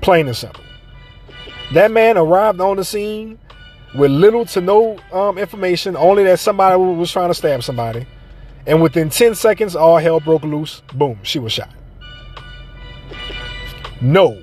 Plain 0.00 0.26
and 0.26 0.36
simple. 0.36 0.62
That 1.72 1.92
man 1.92 2.18
arrived 2.18 2.60
on 2.60 2.76
the 2.76 2.84
scene 2.84 3.38
with 3.94 4.10
little 4.10 4.44
to 4.46 4.60
no 4.60 4.98
um, 5.12 5.38
information, 5.38 5.96
only 5.96 6.24
that 6.24 6.40
somebody 6.40 6.76
was 6.76 7.12
trying 7.12 7.28
to 7.30 7.34
stab 7.34 7.62
somebody. 7.62 8.06
And 8.66 8.82
within 8.82 9.08
10 9.08 9.36
seconds, 9.36 9.76
all 9.76 9.98
hell 9.98 10.18
broke 10.18 10.42
loose. 10.42 10.82
Boom, 10.92 11.20
she 11.22 11.38
was 11.38 11.52
shot. 11.52 11.75
No, 14.06 14.40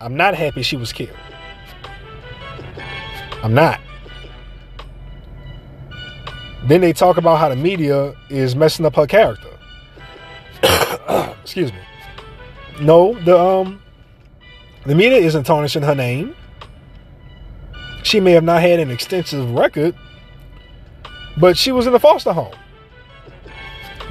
I'm 0.00 0.16
not 0.16 0.36
happy 0.36 0.62
she 0.62 0.76
was 0.76 0.92
killed. 0.92 1.16
I'm 3.42 3.52
not. 3.52 3.80
Then 6.68 6.80
they 6.80 6.92
talk 6.92 7.16
about 7.16 7.40
how 7.40 7.48
the 7.48 7.56
media 7.56 8.14
is 8.28 8.54
messing 8.54 8.86
up 8.86 8.94
her 8.94 9.08
character. 9.08 9.50
Excuse 11.42 11.72
me. 11.72 11.80
No, 12.80 13.14
the 13.24 13.36
um 13.36 13.82
the 14.86 14.94
media 14.94 15.18
isn't 15.18 15.42
tarnishing 15.42 15.82
her 15.82 15.96
name. 15.96 16.36
She 18.04 18.20
may 18.20 18.30
have 18.30 18.44
not 18.44 18.62
had 18.62 18.78
an 18.78 18.92
extensive 18.92 19.50
record, 19.50 19.96
but 21.36 21.58
she 21.58 21.72
was 21.72 21.88
in 21.88 21.94
a 21.94 21.98
foster 21.98 22.32
home. 22.32 22.54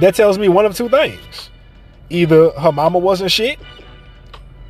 That 0.00 0.14
tells 0.14 0.38
me 0.38 0.50
one 0.50 0.66
of 0.66 0.76
two 0.76 0.90
things. 0.90 1.48
Either 2.10 2.50
her 2.50 2.70
mama 2.70 2.98
wasn't 2.98 3.32
shit, 3.32 3.58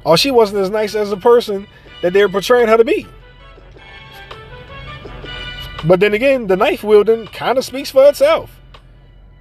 or 0.05 0.17
she 0.17 0.31
wasn't 0.31 0.61
as 0.61 0.71
nice 0.71 0.95
as 0.95 1.11
the 1.11 1.17
person 1.17 1.67
that 2.03 2.13
they 2.13 2.23
were 2.25 2.31
portraying 2.31 2.69
her 2.69 2.77
to 2.77 2.85
be. 2.85 3.07
But 5.85 6.01
then 6.01 6.15
again, 6.15 6.47
the 6.47 6.57
knife 6.57 6.85
wielding 6.85 7.27
kind 7.27 7.57
of 7.59 7.65
speaks 7.65 7.91
for 7.91 8.07
itself. 8.09 8.51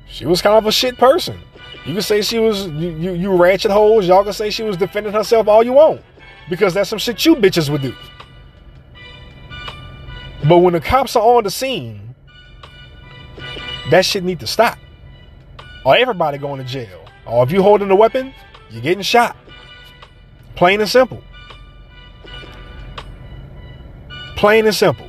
She 0.07 0.25
was 0.25 0.41
kind 0.41 0.57
of 0.57 0.65
a 0.65 0.71
shit 0.71 0.97
person. 0.97 1.39
You 1.85 1.93
can 1.93 2.01
say 2.01 2.21
she 2.21 2.39
was 2.39 2.67
you, 2.67 2.89
you, 2.89 3.13
you 3.13 3.35
ratchet 3.35 3.71
holes. 3.71 4.07
Y'all 4.07 4.23
can 4.23 4.33
say 4.33 4.49
she 4.49 4.63
was 4.63 4.77
defending 4.77 5.13
herself 5.13 5.47
all 5.47 5.63
you 5.63 5.73
want, 5.73 6.01
because 6.49 6.73
that's 6.73 6.89
some 6.89 6.99
shit 6.99 7.25
you 7.25 7.35
bitches 7.35 7.69
would 7.69 7.81
do. 7.81 7.95
But 10.47 10.59
when 10.59 10.73
the 10.73 10.79
cops 10.79 11.15
are 11.15 11.23
on 11.23 11.43
the 11.43 11.51
scene, 11.51 12.15
that 13.91 14.05
shit 14.05 14.23
need 14.23 14.39
to 14.39 14.47
stop. 14.47 14.77
Or 15.85 15.95
everybody 15.95 16.37
going 16.37 16.59
to 16.59 16.65
jail. 16.65 17.05
Or 17.25 17.43
if 17.43 17.51
you 17.51 17.61
holding 17.61 17.89
a 17.91 17.95
weapon, 17.95 18.33
you're 18.69 18.81
getting 18.81 19.03
shot. 19.03 19.35
Plain 20.59 20.81
and 20.81 20.89
simple. 20.89 21.23
Plain 24.35 24.65
and 24.65 24.75
simple. 24.75 25.07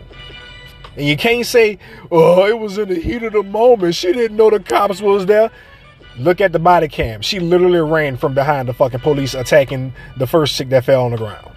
And 0.96 1.04
you 1.04 1.16
can't 1.16 1.44
say, 1.44 1.80
oh, 2.12 2.46
it 2.46 2.56
was 2.56 2.78
in 2.78 2.88
the 2.88 2.94
heat 2.94 3.24
of 3.24 3.32
the 3.32 3.42
moment. 3.42 3.96
She 3.96 4.12
didn't 4.12 4.36
know 4.36 4.48
the 4.48 4.60
cops 4.60 5.02
was 5.02 5.26
there. 5.26 5.50
Look 6.16 6.40
at 6.40 6.52
the 6.52 6.60
body 6.60 6.86
cam. 6.86 7.20
She 7.20 7.40
literally 7.40 7.80
ran 7.80 8.16
from 8.16 8.32
behind 8.32 8.68
the 8.68 8.74
fucking 8.74 9.00
police 9.00 9.34
attacking 9.34 9.92
the 10.18 10.26
first 10.28 10.54
chick 10.54 10.68
that 10.68 10.84
fell 10.84 11.04
on 11.04 11.10
the 11.10 11.16
ground. 11.16 11.50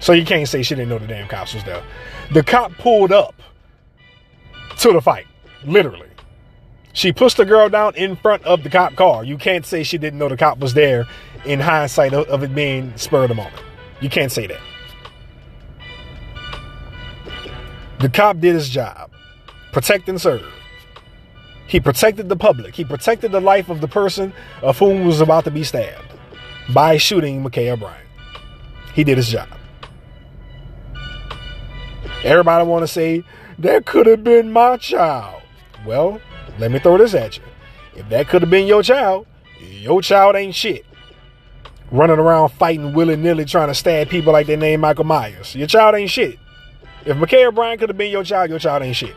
So 0.00 0.14
you 0.14 0.24
can't 0.24 0.48
say 0.48 0.62
she 0.62 0.74
didn't 0.74 0.88
know 0.88 0.98
the 0.98 1.06
damn 1.06 1.28
cops 1.28 1.52
was 1.52 1.64
there. 1.64 1.82
The 2.32 2.42
cop 2.42 2.72
pulled 2.78 3.12
up 3.12 3.34
to 4.78 4.90
the 4.90 5.02
fight, 5.02 5.26
literally. 5.66 6.08
She 6.92 7.12
pushed 7.12 7.38
the 7.38 7.44
girl 7.44 7.68
down 7.68 7.94
in 7.94 8.16
front 8.16 8.44
of 8.44 8.62
the 8.62 8.70
cop 8.70 8.94
car. 8.96 9.24
You 9.24 9.38
can't 9.38 9.64
say 9.64 9.82
she 9.82 9.98
didn't 9.98 10.18
know 10.18 10.28
the 10.28 10.36
cop 10.36 10.58
was 10.58 10.74
there 10.74 11.06
in 11.44 11.60
hindsight 11.60 12.12
of, 12.12 12.28
of 12.28 12.42
it 12.42 12.54
being 12.54 12.96
spur 12.96 13.22
of 13.22 13.28
the 13.28 13.34
moment. 13.34 13.62
You 14.00 14.10
can't 14.10 14.30
say 14.30 14.46
that. 14.46 14.60
The 18.00 18.08
cop 18.08 18.38
did 18.40 18.54
his 18.54 18.68
job 18.68 19.10
protect 19.72 20.08
and 20.08 20.20
serve. 20.20 20.44
He 21.66 21.80
protected 21.80 22.28
the 22.28 22.36
public. 22.36 22.74
He 22.74 22.84
protected 22.84 23.32
the 23.32 23.40
life 23.40 23.70
of 23.70 23.80
the 23.80 23.88
person 23.88 24.34
of 24.60 24.78
whom 24.78 25.06
was 25.06 25.20
about 25.20 25.44
to 25.44 25.50
be 25.50 25.64
stabbed 25.64 26.04
by 26.74 26.98
shooting 26.98 27.42
Ma'Khia 27.42 27.78
Bryant. 27.78 28.06
He 28.94 29.04
did 29.04 29.16
his 29.16 29.28
job. 29.28 29.48
Everybody 32.24 32.66
want 32.66 32.82
to 32.82 32.88
say 32.88 33.24
that 33.58 33.86
could 33.86 34.06
have 34.06 34.22
been 34.22 34.52
my 34.52 34.76
child. 34.76 35.42
Well, 35.86 36.20
let 36.58 36.70
me 36.70 36.78
throw 36.78 36.98
this 36.98 37.14
at 37.14 37.36
you. 37.36 37.42
If 37.94 38.08
that 38.08 38.28
could 38.28 38.42
have 38.42 38.50
been 38.50 38.66
your 38.66 38.82
child, 38.82 39.26
your 39.60 40.02
child 40.02 40.36
ain't 40.36 40.54
shit. 40.54 40.84
Running 41.90 42.18
around 42.18 42.50
fighting 42.50 42.94
willy 42.94 43.16
nilly 43.16 43.44
trying 43.44 43.68
to 43.68 43.74
stab 43.74 44.08
people 44.08 44.32
like 44.32 44.46
they 44.46 44.56
name 44.56 44.80
Michael 44.80 45.04
Myers. 45.04 45.54
Your 45.54 45.66
child 45.66 45.94
ain't 45.94 46.10
shit. 46.10 46.38
If 47.04 47.16
Ma'Khia 47.16 47.54
Bryant 47.54 47.80
could 47.80 47.88
have 47.88 47.98
been 47.98 48.10
your 48.10 48.24
child, 48.24 48.50
your 48.50 48.58
child 48.58 48.82
ain't 48.82 48.96
shit. 48.96 49.14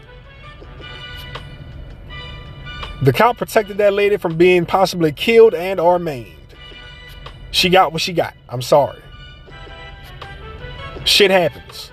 The 3.02 3.14
cop 3.14 3.38
protected 3.38 3.78
that 3.78 3.94
lady 3.94 4.18
from 4.18 4.38
being 4.38 4.66
possibly 4.66 5.12
killed 5.12 5.54
and 5.54 5.80
or 5.80 6.00
maimed. 6.00 6.32
She 7.52 7.70
got 7.70 7.94
what 7.94 8.02
she 8.02 8.14
got. 8.14 8.34
I'm 8.50 8.62
sorry. 8.62 9.02
Shit 11.04 11.30
happens. 11.30 11.92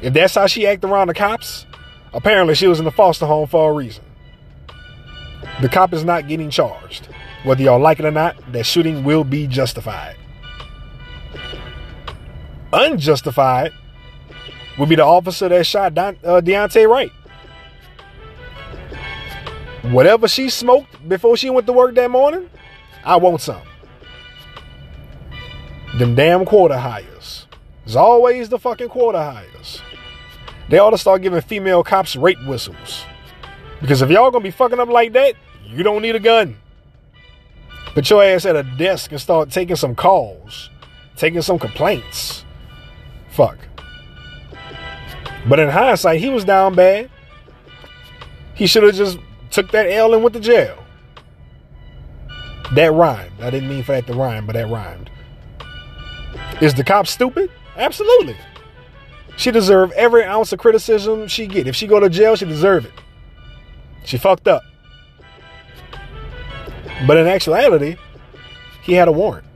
If 0.00 0.14
that's 0.14 0.34
how 0.34 0.46
she 0.46 0.66
acted 0.66 0.88
around 0.88 1.08
the 1.08 1.14
cops, 1.14 1.66
apparently 2.12 2.54
she 2.54 2.66
was 2.66 2.78
in 2.78 2.84
the 2.84 2.92
foster 2.92 3.26
home 3.26 3.48
for 3.48 3.70
a 3.70 3.74
reason. 3.74 4.03
The 5.60 5.68
cop 5.68 5.92
is 5.92 6.04
not 6.04 6.28
getting 6.28 6.50
charged. 6.50 7.08
Whether 7.44 7.62
y'all 7.62 7.80
like 7.80 8.00
it 8.00 8.04
or 8.04 8.10
not, 8.10 8.36
that 8.52 8.64
shooting 8.64 9.04
will 9.04 9.24
be 9.24 9.46
justified. 9.46 10.16
Unjustified 12.72 13.72
would 14.78 14.88
be 14.88 14.96
the 14.96 15.04
officer 15.04 15.48
that 15.48 15.64
shot 15.66 15.94
Don, 15.94 16.16
uh, 16.24 16.40
Deontay 16.40 16.88
Wright. 16.88 17.12
Whatever 19.92 20.26
she 20.26 20.48
smoked 20.48 21.08
before 21.08 21.36
she 21.36 21.50
went 21.50 21.66
to 21.66 21.72
work 21.72 21.94
that 21.94 22.10
morning, 22.10 22.48
I 23.04 23.16
want 23.16 23.42
some. 23.42 23.62
Them 25.98 26.14
damn 26.14 26.44
quarter 26.44 26.78
hires. 26.78 27.46
It's 27.84 27.94
always 27.94 28.48
the 28.48 28.58
fucking 28.58 28.88
quarter 28.88 29.18
hires. 29.18 29.82
They 30.70 30.78
ought 30.78 30.90
to 30.90 30.98
start 30.98 31.22
giving 31.22 31.42
female 31.42 31.84
cops 31.84 32.16
rape 32.16 32.38
whistles. 32.46 33.04
Because 33.80 34.02
if 34.02 34.10
y'all 34.10 34.30
gonna 34.30 34.42
be 34.42 34.50
fucking 34.50 34.80
up 34.80 34.88
like 34.88 35.12
that, 35.12 35.34
you 35.66 35.82
don't 35.82 36.02
need 36.02 36.16
a 36.16 36.20
gun. 36.20 36.56
Put 37.94 38.10
your 38.10 38.24
ass 38.24 38.44
at 38.44 38.56
a 38.56 38.62
desk 38.62 39.12
and 39.12 39.20
start 39.20 39.50
taking 39.50 39.76
some 39.76 39.94
calls, 39.94 40.70
taking 41.16 41.42
some 41.42 41.58
complaints. 41.58 42.44
Fuck. 43.30 43.58
But 45.48 45.60
in 45.60 45.68
hindsight, 45.68 46.20
he 46.20 46.28
was 46.28 46.44
down 46.44 46.74
bad. 46.74 47.10
He 48.54 48.66
should 48.66 48.82
have 48.82 48.94
just 48.94 49.18
took 49.50 49.70
that 49.72 49.90
L 49.90 50.14
and 50.14 50.22
went 50.22 50.34
to 50.34 50.40
jail. 50.40 50.82
That 52.74 52.92
rhymed. 52.92 53.40
I 53.40 53.50
didn't 53.50 53.68
mean 53.68 53.82
for 53.82 53.92
that 53.92 54.06
to 54.06 54.14
rhyme, 54.14 54.46
but 54.46 54.54
that 54.54 54.68
rhymed. 54.68 55.10
Is 56.60 56.74
the 56.74 56.82
cop 56.82 57.06
stupid? 57.06 57.50
Absolutely. 57.76 58.36
She 59.36 59.50
deserve 59.50 59.92
every 59.92 60.24
ounce 60.24 60.52
of 60.52 60.58
criticism 60.58 61.28
she 61.28 61.46
get. 61.46 61.66
If 61.66 61.76
she 61.76 61.86
go 61.86 62.00
to 62.00 62.08
jail, 62.08 62.36
she 62.36 62.44
deserve 62.44 62.86
it. 62.86 62.92
She 64.04 64.18
fucked 64.18 64.48
up. 64.48 64.62
But 67.06 67.16
in 67.16 67.26
actuality, 67.26 67.96
he 68.82 68.94
had 68.94 69.08
a 69.08 69.12
warrant. 69.12 69.46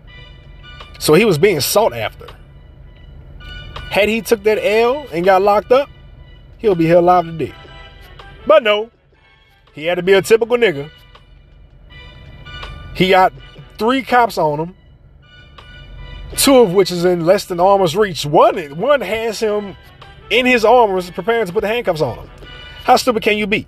So 0.98 1.14
he 1.14 1.24
was 1.24 1.38
being 1.38 1.60
sought 1.60 1.92
after. 1.92 2.26
Had 3.90 4.08
he 4.08 4.20
took 4.20 4.42
that 4.42 4.58
L 4.58 5.06
and 5.12 5.24
got 5.24 5.42
locked 5.42 5.72
up, 5.72 5.88
he'll 6.58 6.74
be 6.74 6.86
here 6.86 6.98
alive 6.98 7.24
today. 7.24 7.54
But 8.46 8.62
no, 8.62 8.90
he 9.72 9.84
had 9.84 9.96
to 9.96 10.02
be 10.02 10.12
a 10.12 10.22
typical 10.22 10.56
nigga. 10.56 10.90
He 12.94 13.10
got 13.10 13.32
three 13.78 14.02
cops 14.02 14.38
on 14.38 14.58
him, 14.58 14.74
two 16.36 16.56
of 16.56 16.72
which 16.72 16.90
is 16.90 17.04
in 17.04 17.24
less 17.24 17.44
than 17.44 17.60
arm's 17.60 17.96
reach. 17.96 18.26
One, 18.26 18.58
one 18.76 19.00
has 19.00 19.40
him 19.40 19.76
in 20.30 20.46
his 20.46 20.64
arms 20.64 21.10
preparing 21.10 21.46
to 21.46 21.52
put 21.52 21.60
the 21.60 21.68
handcuffs 21.68 22.00
on 22.00 22.18
him. 22.18 22.30
How 22.84 22.96
stupid 22.96 23.22
can 23.22 23.38
you 23.38 23.46
be? 23.46 23.66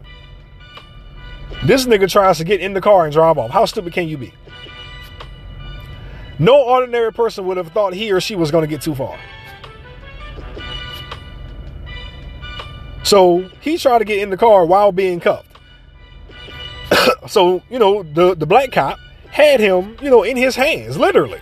This 1.64 1.86
nigga 1.86 2.10
tries 2.10 2.38
to 2.38 2.44
get 2.44 2.60
in 2.60 2.72
the 2.72 2.80
car 2.80 3.04
and 3.04 3.12
drive 3.12 3.36
off. 3.36 3.50
How 3.50 3.64
stupid 3.66 3.92
can 3.92 4.08
you 4.08 4.16
be? 4.16 4.32
No 6.38 6.62
ordinary 6.62 7.12
person 7.12 7.46
would 7.46 7.58
have 7.58 7.68
thought 7.68 7.92
he 7.92 8.10
or 8.12 8.20
she 8.20 8.34
was 8.34 8.50
going 8.50 8.62
to 8.62 8.68
get 8.68 8.80
too 8.80 8.94
far. 8.94 9.18
So 13.02 13.50
he 13.60 13.76
tried 13.76 13.98
to 13.98 14.04
get 14.04 14.20
in 14.20 14.30
the 14.30 14.36
car 14.36 14.64
while 14.64 14.90
being 14.90 15.20
cuffed. 15.20 15.58
so, 17.28 17.62
you 17.68 17.78
know, 17.78 18.02
the, 18.02 18.34
the 18.34 18.46
black 18.46 18.72
cop 18.72 18.98
had 19.30 19.60
him, 19.60 19.96
you 20.00 20.08
know, 20.08 20.22
in 20.22 20.36
his 20.36 20.56
hands, 20.56 20.96
literally. 20.96 21.40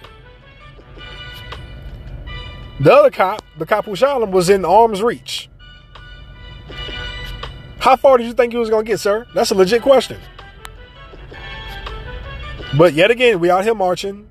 The 2.81 2.93
other 2.93 3.11
cop, 3.11 3.43
the 3.57 3.67
cop 3.67 3.85
who 3.85 3.95
shot 3.95 4.23
him, 4.23 4.31
was 4.31 4.49
in 4.49 4.65
arm's 4.65 5.03
reach. 5.03 5.49
How 7.81 7.97
far 7.97 8.19
did 8.19 8.27
you 8.27 8.33
think 8.33 8.53
he 8.53 8.59
was 8.59 8.71
to 8.71 8.83
get, 8.83 9.01
sir? 9.01 9.27
That's 9.35 9.51
a 9.51 9.55
legit 9.55 9.83
question. 9.83 10.19
But 12.77 12.95
yet 12.95 13.11
again, 13.11 13.41
we 13.41 13.51
out 13.51 13.65
here 13.65 13.75
marching. 13.75 14.29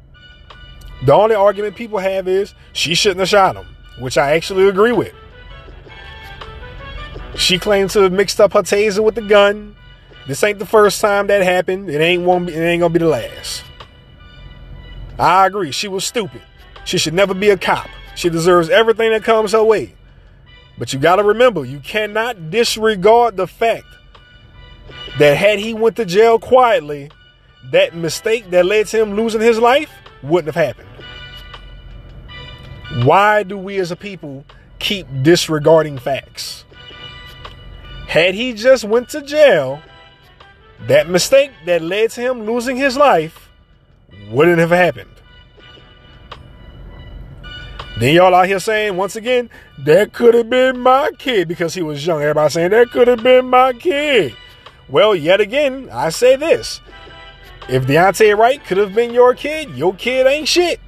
The 1.06 1.14
only 1.14 1.36
argument 1.36 1.76
people 1.76 2.00
have 2.00 2.28
is 2.28 2.54
she 2.74 2.96
shouldn't 2.96 3.20
have 3.20 3.30
shot 3.30 3.56
him, 3.56 3.66
which 4.00 4.18
I 4.18 4.36
actually 4.36 4.68
agree 4.68 4.92
with. 4.92 5.14
She 7.36 7.60
claimed 7.60 7.92
to 7.92 8.02
have 8.02 8.12
mixed 8.12 8.42
up 8.42 8.54
her 8.54 8.64
taser 8.64 9.04
with 9.04 9.16
the 9.16 9.22
gun. 9.22 9.76
This 10.28 10.44
ain't 10.44 10.60
the 10.60 10.66
first 10.66 11.00
time 11.00 11.28
that 11.28 11.44
happened. 11.44 11.90
It 11.90 12.02
ain't 12.02 12.24
one. 12.24 12.50
It 12.50 12.58
ain't 12.58 12.82
gonna 12.82 12.94
be 12.94 13.00
the 13.00 13.08
last. 13.08 13.64
I 15.20 15.46
agree. 15.46 15.72
She 15.72 15.88
was 15.88 16.04
stupid. 16.04 16.42
She 16.84 16.98
should 16.98 17.14
never 17.14 17.34
be 17.34 17.50
a 17.50 17.58
cop. 17.58 17.88
She 18.16 18.30
deserves 18.30 18.70
everything 18.70 19.12
that 19.12 19.24
comes 19.24 19.52
her 19.52 19.64
way. 19.64 19.94
But 20.78 20.94
you 20.94 21.00
got 21.00 21.16
to 21.16 21.24
remember, 21.24 21.66
you 21.66 21.80
cannot 21.80 22.52
disregard 22.52 23.36
the 23.36 23.48
fact 23.48 23.86
that 25.18 25.38
had 25.38 25.60
he 25.60 25.74
went 25.74 25.96
to 25.96 26.06
jail 26.06 26.38
quietly, 26.38 27.10
that 27.72 27.96
mistake 27.96 28.50
that 28.52 28.66
led 28.66 28.88
to 28.88 29.02
him 29.02 29.16
losing 29.16 29.42
his 29.42 29.60
life 29.60 29.90
wouldn't 30.22 30.54
have 30.54 30.64
happened. 30.64 30.88
Why 33.06 33.44
do 33.44 33.58
we 33.58 33.80
as 33.80 33.92
a 33.92 33.96
people 33.96 34.46
keep 34.80 35.08
disregarding 35.24 35.98
facts? 35.98 36.64
Had 38.08 38.36
he 38.36 38.54
just 38.54 38.84
went 38.84 39.10
to 39.10 39.22
jail, 39.22 39.82
that 40.82 41.10
mistake 41.10 41.52
that 41.66 41.82
led 41.82 42.12
to 42.12 42.22
him 42.22 42.46
losing 42.46 42.78
his 42.78 42.96
life 42.96 43.50
wouldn't 44.30 44.60
have 44.60 44.70
happened. 44.70 45.17
Then 48.00 48.14
y'all 48.14 48.36
out 48.36 48.46
here 48.46 48.60
saying 48.60 48.96
once 48.96 49.16
again, 49.16 49.50
that 49.80 50.14
could 50.14 50.36
have 50.36 50.52
been 50.52 50.80
my 50.80 51.12
kid 51.18 51.48
because 51.48 51.74
he 51.74 51.82
was 51.82 52.06
young. 52.06 52.22
Everybody 52.22 52.52
saying 52.52 52.70
that 52.70 52.92
could 52.92 53.08
have 53.08 53.24
been 53.24 53.48
my 53.48 53.74
kid. 53.74 54.36
Well, 54.88 55.16
yet 55.16 55.42
again, 55.42 55.90
I 55.92 56.10
say 56.10 56.36
this. 56.36 56.80
If 57.68 57.88
Deontay 57.88 58.38
Wright 58.38 58.64
could 58.64 58.78
have 58.78 58.94
been 58.94 59.16
your 59.16 59.34
kid, 59.34 59.72
your 59.72 59.96
kid 59.96 60.28
ain't 60.28 60.48
shit. 60.48 60.80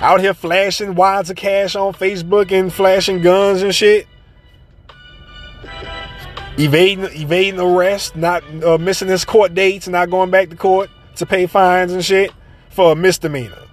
Out 0.00 0.20
here 0.20 0.34
flashing 0.34 0.96
wads 0.96 1.30
of 1.30 1.36
cash 1.36 1.76
on 1.76 1.92
Facebook 1.92 2.50
and 2.50 2.72
flashing 2.72 3.22
guns 3.22 3.62
and 3.62 3.72
shit. 3.72 4.08
Evading 6.58 7.04
evading 7.04 7.60
arrest, 7.60 8.16
not 8.16 8.42
uh, 8.64 8.76
missing 8.76 9.06
his 9.06 9.24
court 9.24 9.54
dates, 9.54 9.86
not 9.86 10.10
going 10.10 10.32
back 10.32 10.50
to 10.50 10.56
court 10.56 10.90
to 11.14 11.26
pay 11.26 11.46
fines 11.46 11.92
and 11.92 12.04
shit 12.04 12.32
for 12.70 12.92
a 12.92 12.96
misdemeanor. 12.96 13.69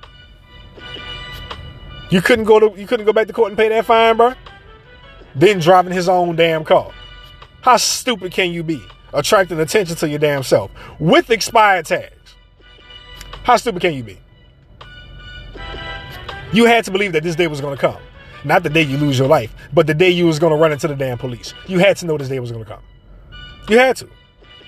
You 2.10 2.22
couldn't 2.22 2.46
go 2.46 2.60
to 2.60 2.80
you 2.80 2.88
couldn't 2.88 3.06
go 3.06 3.13
back 3.13 3.28
to 3.28 3.34
court 3.34 3.50
and 3.50 3.58
pay 3.58 3.70
that 3.70 3.86
fine, 3.86 4.17
bro. 4.17 4.34
Then 5.36 5.60
driving 5.60 5.93
his 5.93 6.08
own 6.08 6.36
damn 6.36 6.63
car. 6.63 6.91
How 7.62 7.78
stupid 7.78 8.32
can 8.32 8.52
you 8.52 8.63
be? 8.63 8.82
Attracting 9.13 9.60
attention 9.60 9.96
to 9.98 10.10
your 10.10 10.20
damn 10.20 10.43
self 10.43 10.72
with 11.00 11.30
expired 11.30 11.86
tags. 11.86 12.36
How 13.43 13.58
stupid 13.58 13.82
can 13.82 13.93
you 13.93 14.04
be? 14.04 14.20
You 16.54 16.65
had 16.65 16.86
to 16.86 16.91
believe 16.91 17.12
that 17.13 17.24
this 17.24 17.36
day 17.36 17.48
was 17.48 17.62
going 17.62 17.76
to 17.76 17.82
come. 17.82 17.98
Not 18.43 18.63
the 18.63 18.70
day 18.70 18.84
you 18.84 18.98
lose 18.98 19.20
your 19.20 19.28
life, 19.28 19.54
but 19.74 19.88
the 19.88 19.93
day 19.93 20.10
you 20.10 20.26
was 20.26 20.39
going 20.39 20.52
to 20.52 20.58
run 20.58 20.72
into 20.72 20.88
the 20.88 20.96
damn 20.96 21.17
police. 21.17 21.54
You 21.67 21.80
had 21.80 21.98
to 21.98 22.06
know 22.06 22.17
this 22.17 22.30
day 22.30 22.39
was 22.39 22.52
going 22.52 22.63
to 22.63 22.70
come. 22.70 22.84
You 23.67 23.78
had 23.78 23.98
to. 23.98 24.10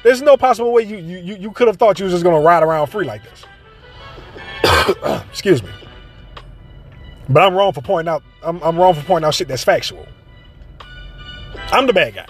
There's 0.03 0.21
no 0.21 0.37
possible 0.37 0.71
way 0.71 0.83
you 0.83 0.97
you 0.97 1.35
you 1.35 1.51
could 1.51 1.67
have 1.67 1.77
thought 1.77 1.99
you 1.99 2.05
was 2.05 2.13
just 2.13 2.23
going 2.23 2.35
to 2.35 2.45
ride 2.45 2.63
around 2.63 2.87
free 2.87 3.05
like 3.05 3.21
this. 3.23 3.45
Excuse 5.29 5.61
me. 5.61 5.69
But 7.29 7.43
I'm 7.43 7.53
wrong 7.53 7.73
for 7.73 7.81
pointing 7.81 8.11
out. 8.11 8.23
I'm, 8.43 8.61
I'm 8.63 8.75
wrong 8.75 8.95
for 8.95 9.03
pointing 9.03 9.27
out 9.27 9.35
shit 9.35 9.47
that's 9.47 9.63
factual. 9.63 10.07
I'm 11.71 11.85
the 11.85 11.93
bad 11.93 12.15
guy. 12.15 12.25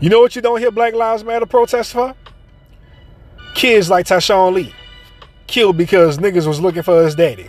You 0.00 0.08
know 0.08 0.20
what 0.20 0.34
you 0.34 0.42
don't 0.42 0.58
hear 0.58 0.70
Black 0.70 0.94
Lives 0.94 1.24
Matter 1.24 1.46
protests 1.46 1.92
for? 1.92 2.14
Kids 3.54 3.88
like 3.88 4.06
Tyshawn 4.06 4.54
Lee 4.54 4.74
killed 5.46 5.76
because 5.76 6.18
niggas 6.18 6.46
was 6.46 6.60
looking 6.60 6.82
for 6.82 7.04
his 7.04 7.14
daddy. 7.14 7.48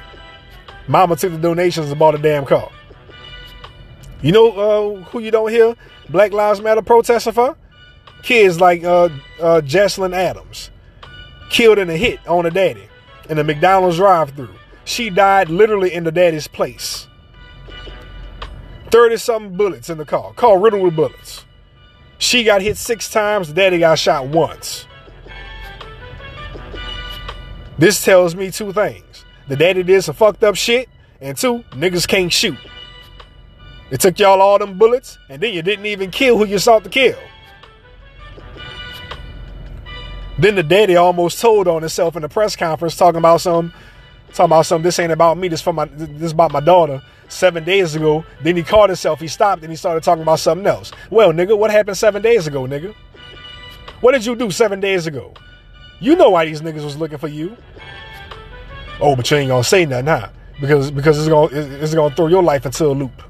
Mama 0.88 1.16
took 1.16 1.32
the 1.32 1.38
donations 1.38 1.90
and 1.90 2.00
bought 2.00 2.16
a 2.16 2.18
damn 2.18 2.46
car. 2.46 2.72
You 4.22 4.32
know 4.32 4.52
uh, 4.52 5.02
who 5.06 5.20
you 5.20 5.32
don't 5.32 5.52
hear 5.52 5.76
Black 6.10 6.32
Lives 6.32 6.62
Matter 6.62 6.82
protesting 6.82 7.34
for? 7.34 7.58
Kids 8.24 8.60
like 8.60 8.84
uh, 8.84 9.10
uh, 9.42 9.62
Jocelyn 9.62 10.14
Adams, 10.14 10.72
killed 11.50 11.78
in 11.78 11.90
a 11.90 11.96
hit 11.96 12.26
on 12.28 12.46
a 12.46 12.52
daddy 12.52 12.88
in 13.30 13.38
a 13.38 13.44
McDonald's 13.44 13.98
drive-through. 13.98 14.54
She 14.86 15.10
died 15.10 15.50
literally 15.50 15.94
in 15.94 16.04
the 16.04 16.12
daddy's 16.12 16.48
place. 16.48 17.08
30 18.92 19.18
something 19.18 19.58
bullets 19.58 19.90
in 19.90 19.98
the 19.98 20.06
car, 20.06 20.34
car 20.34 20.58
riddled 20.60 20.82
with 20.82 20.96
bullets. 20.96 21.46
She 22.20 22.44
got 22.44 22.62
hit 22.62 22.78
six 22.78 23.10
times, 23.10 23.50
the 23.50 23.54
daddy 23.54 23.80
got 23.80 24.00
shot 24.00 24.28
once. 24.28 24.88
This 27.78 28.04
tells 28.04 28.36
me 28.36 28.50
two 28.50 28.74
things. 28.74 29.26
The 29.48 29.56
daddy 29.56 29.84
did 29.84 30.04
some 30.04 30.16
fucked 30.16 30.44
up 30.44 30.56
shit, 30.56 30.90
and 31.22 31.38
two, 31.38 31.64
niggas 31.72 32.08
can't 32.08 32.32
shoot. 32.32 32.58
It 33.92 34.02
took 34.02 34.18
y'all 34.20 34.42
all 34.42 34.58
them 34.58 34.78
bullets, 34.78 35.18
and 35.30 35.42
then 35.42 35.54
you 35.54 35.62
didn't 35.62 35.86
even 35.86 36.12
kill 36.12 36.38
who 36.38 36.46
you 36.46 36.60
sought 36.60 36.84
to 36.84 36.90
kill. 36.90 37.18
Then 40.40 40.56
the 40.56 40.64
daddy 40.64 40.96
almost 40.96 41.40
told 41.42 41.68
on 41.68 41.82
himself 41.82 42.16
in 42.16 42.22
the 42.22 42.30
press 42.30 42.56
conference 42.56 42.96
talking 42.96 43.18
about 43.18 43.42
some 43.42 43.74
talking 44.30 44.46
about 44.46 44.66
some 44.66 44.82
this 44.84 45.00
ain't 45.00 45.12
about 45.12 45.38
me, 45.38 45.48
this 45.48 45.62
for 45.62 45.74
my 45.74 45.86
this 45.86 46.32
about 46.32 46.52
my 46.52 46.60
daughter 46.60 47.02
seven 47.28 47.64
days 47.64 47.96
ago. 47.96 48.24
Then 48.42 48.56
he 48.56 48.64
caught 48.64 48.90
himself, 48.90 49.20
he 49.20 49.28
stopped 49.28 49.64
and 49.64 49.72
he 49.72 49.76
started 49.76 50.04
talking 50.04 50.22
about 50.22 50.40
something 50.40 50.68
else. 50.68 50.92
Well, 51.10 51.32
nigga, 51.32 51.58
what 51.58 51.72
happened 51.72 51.98
seven 51.98 52.22
days 52.22 52.48
ago, 52.48 52.64
nigga? 52.64 52.94
What 54.02 54.12
did 54.12 54.26
you 54.26 54.36
do 54.36 54.52
seven 54.52 54.80
days 54.80 55.08
ago? 55.08 55.34
You 56.00 56.16
know 56.16 56.30
why 56.30 56.46
these 56.46 56.62
niggas 56.62 56.84
was 56.84 56.98
looking 56.98 57.18
for 57.18 57.28
you. 57.28 57.58
Oh, 59.00 59.16
but 59.16 59.30
you 59.32 59.38
ain't 59.38 59.50
gonna 59.50 59.64
say 59.64 59.86
nothing, 59.86 60.08
huh? 60.08 60.30
Because 60.62 60.92
because 60.92 61.18
it's 61.18 61.28
gonna 61.28 61.50
it's 61.52 61.94
gonna 61.94 62.16
throw 62.16 62.28
your 62.28 62.44
life 62.44 62.66
into 62.66 62.86
a 62.86 62.94
loop. 62.94 63.24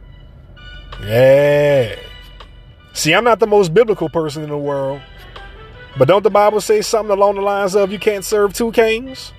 Yeah. 1.01 1.95
See, 2.93 3.13
I'm 3.13 3.23
not 3.23 3.39
the 3.39 3.47
most 3.47 3.73
biblical 3.73 4.09
person 4.09 4.43
in 4.43 4.49
the 4.49 4.57
world. 4.57 5.01
But 5.97 6.07
don't 6.07 6.23
the 6.23 6.29
Bible 6.29 6.61
say 6.61 6.81
something 6.81 7.11
along 7.11 7.35
the 7.35 7.41
lines 7.41 7.75
of 7.75 7.91
you 7.91 7.99
can't 7.99 8.25
serve 8.25 8.53
two 8.53 8.71
kings? 8.71 9.33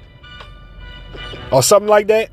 Or 1.51 1.63
something 1.63 1.89
like 1.89 2.07
that? 2.09 2.31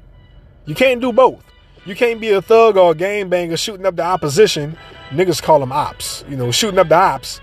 You 0.65 0.75
can't 0.75 1.01
do 1.01 1.13
both. 1.13 1.43
You 1.85 1.95
can't 1.95 2.19
be 2.19 2.31
a 2.31 2.41
thug 2.41 2.77
or 2.77 2.91
a 2.91 2.95
game 2.95 3.29
banger 3.29 3.57
shooting 3.57 3.85
up 3.85 3.95
the 3.95 4.03
opposition. 4.03 4.77
Niggas 5.11 5.41
call 5.41 5.59
them 5.59 5.71
ops. 5.71 6.25
You 6.27 6.35
know, 6.35 6.51
shooting 6.51 6.79
up 6.79 6.89
the 6.89 6.95
ops, 6.95 7.39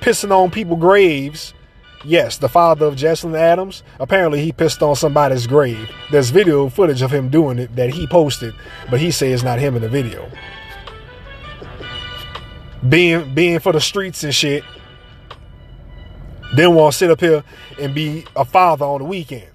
pissing 0.00 0.30
on 0.30 0.50
people 0.50 0.76
graves. 0.76 1.54
Yes, 2.04 2.36
the 2.36 2.48
father 2.48 2.86
of 2.86 2.94
Jesselyn 2.94 3.34
Adams, 3.34 3.82
apparently 3.98 4.42
he 4.44 4.52
pissed 4.52 4.82
on 4.82 4.94
somebody's 4.94 5.46
grave. 5.46 5.90
There's 6.12 6.30
video 6.30 6.68
footage 6.68 7.02
of 7.02 7.10
him 7.10 7.30
doing 7.30 7.58
it 7.58 7.74
that 7.74 7.90
he 7.90 8.06
posted, 8.06 8.54
but 8.90 9.00
he 9.00 9.10
says 9.10 9.32
it's 9.32 9.42
not 9.42 9.58
him 9.58 9.74
in 9.74 9.82
the 9.82 9.88
video. 9.88 10.30
Being 12.86 13.34
being 13.34 13.58
for 13.58 13.72
the 13.72 13.80
streets 13.80 14.22
and 14.22 14.34
shit. 14.34 14.62
Then 16.56 16.74
want 16.74 16.92
to 16.92 16.98
sit 16.98 17.10
up 17.10 17.20
here 17.20 17.44
and 17.78 17.94
be 17.94 18.24
a 18.34 18.44
father 18.44 18.86
on 18.86 19.00
the 19.00 19.04
weekend. 19.04 19.48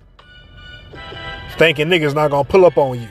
Thinking 1.58 1.88
niggas 1.88 2.14
not 2.14 2.30
gonna 2.30 2.48
pull 2.48 2.64
up 2.64 2.78
on 2.78 3.02
you. 3.02 3.08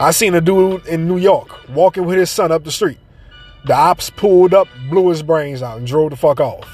I 0.00 0.10
seen 0.10 0.34
a 0.34 0.40
dude 0.40 0.84
in 0.86 1.06
New 1.06 1.18
York 1.18 1.68
walking 1.68 2.04
with 2.04 2.18
his 2.18 2.32
son 2.32 2.50
up 2.50 2.64
the 2.64 2.72
street. 2.72 2.98
The 3.64 3.74
ops 3.74 4.10
pulled 4.10 4.54
up, 4.54 4.66
blew 4.90 5.08
his 5.10 5.22
brains 5.22 5.62
out, 5.62 5.78
and 5.78 5.86
drove 5.86 6.10
the 6.10 6.16
fuck 6.16 6.40
off. 6.40 6.68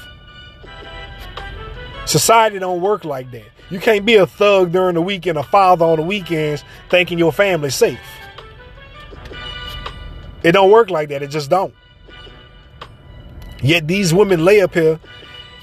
Society 2.07 2.57
don't 2.57 2.81
work 2.81 3.05
like 3.05 3.29
that. 3.29 3.45
You 3.69 3.79
can't 3.79 4.07
be 4.07 4.15
a 4.15 4.25
thug 4.25 4.71
during 4.71 4.95
the 4.95 5.03
weekend, 5.03 5.37
a 5.37 5.43
father 5.43 5.85
on 5.85 5.97
the 5.97 6.03
weekends, 6.03 6.63
thinking 6.89 7.19
your 7.19 7.31
family's 7.31 7.75
safe. 7.75 7.99
It 10.41 10.53
don't 10.53 10.71
work 10.71 10.89
like 10.89 11.09
that. 11.09 11.21
It 11.21 11.27
just 11.27 11.51
don't. 11.51 11.75
Yet 13.61 13.87
these 13.87 14.13
women 14.13 14.45
lay 14.45 14.61
up 14.61 14.73
here 14.73 14.99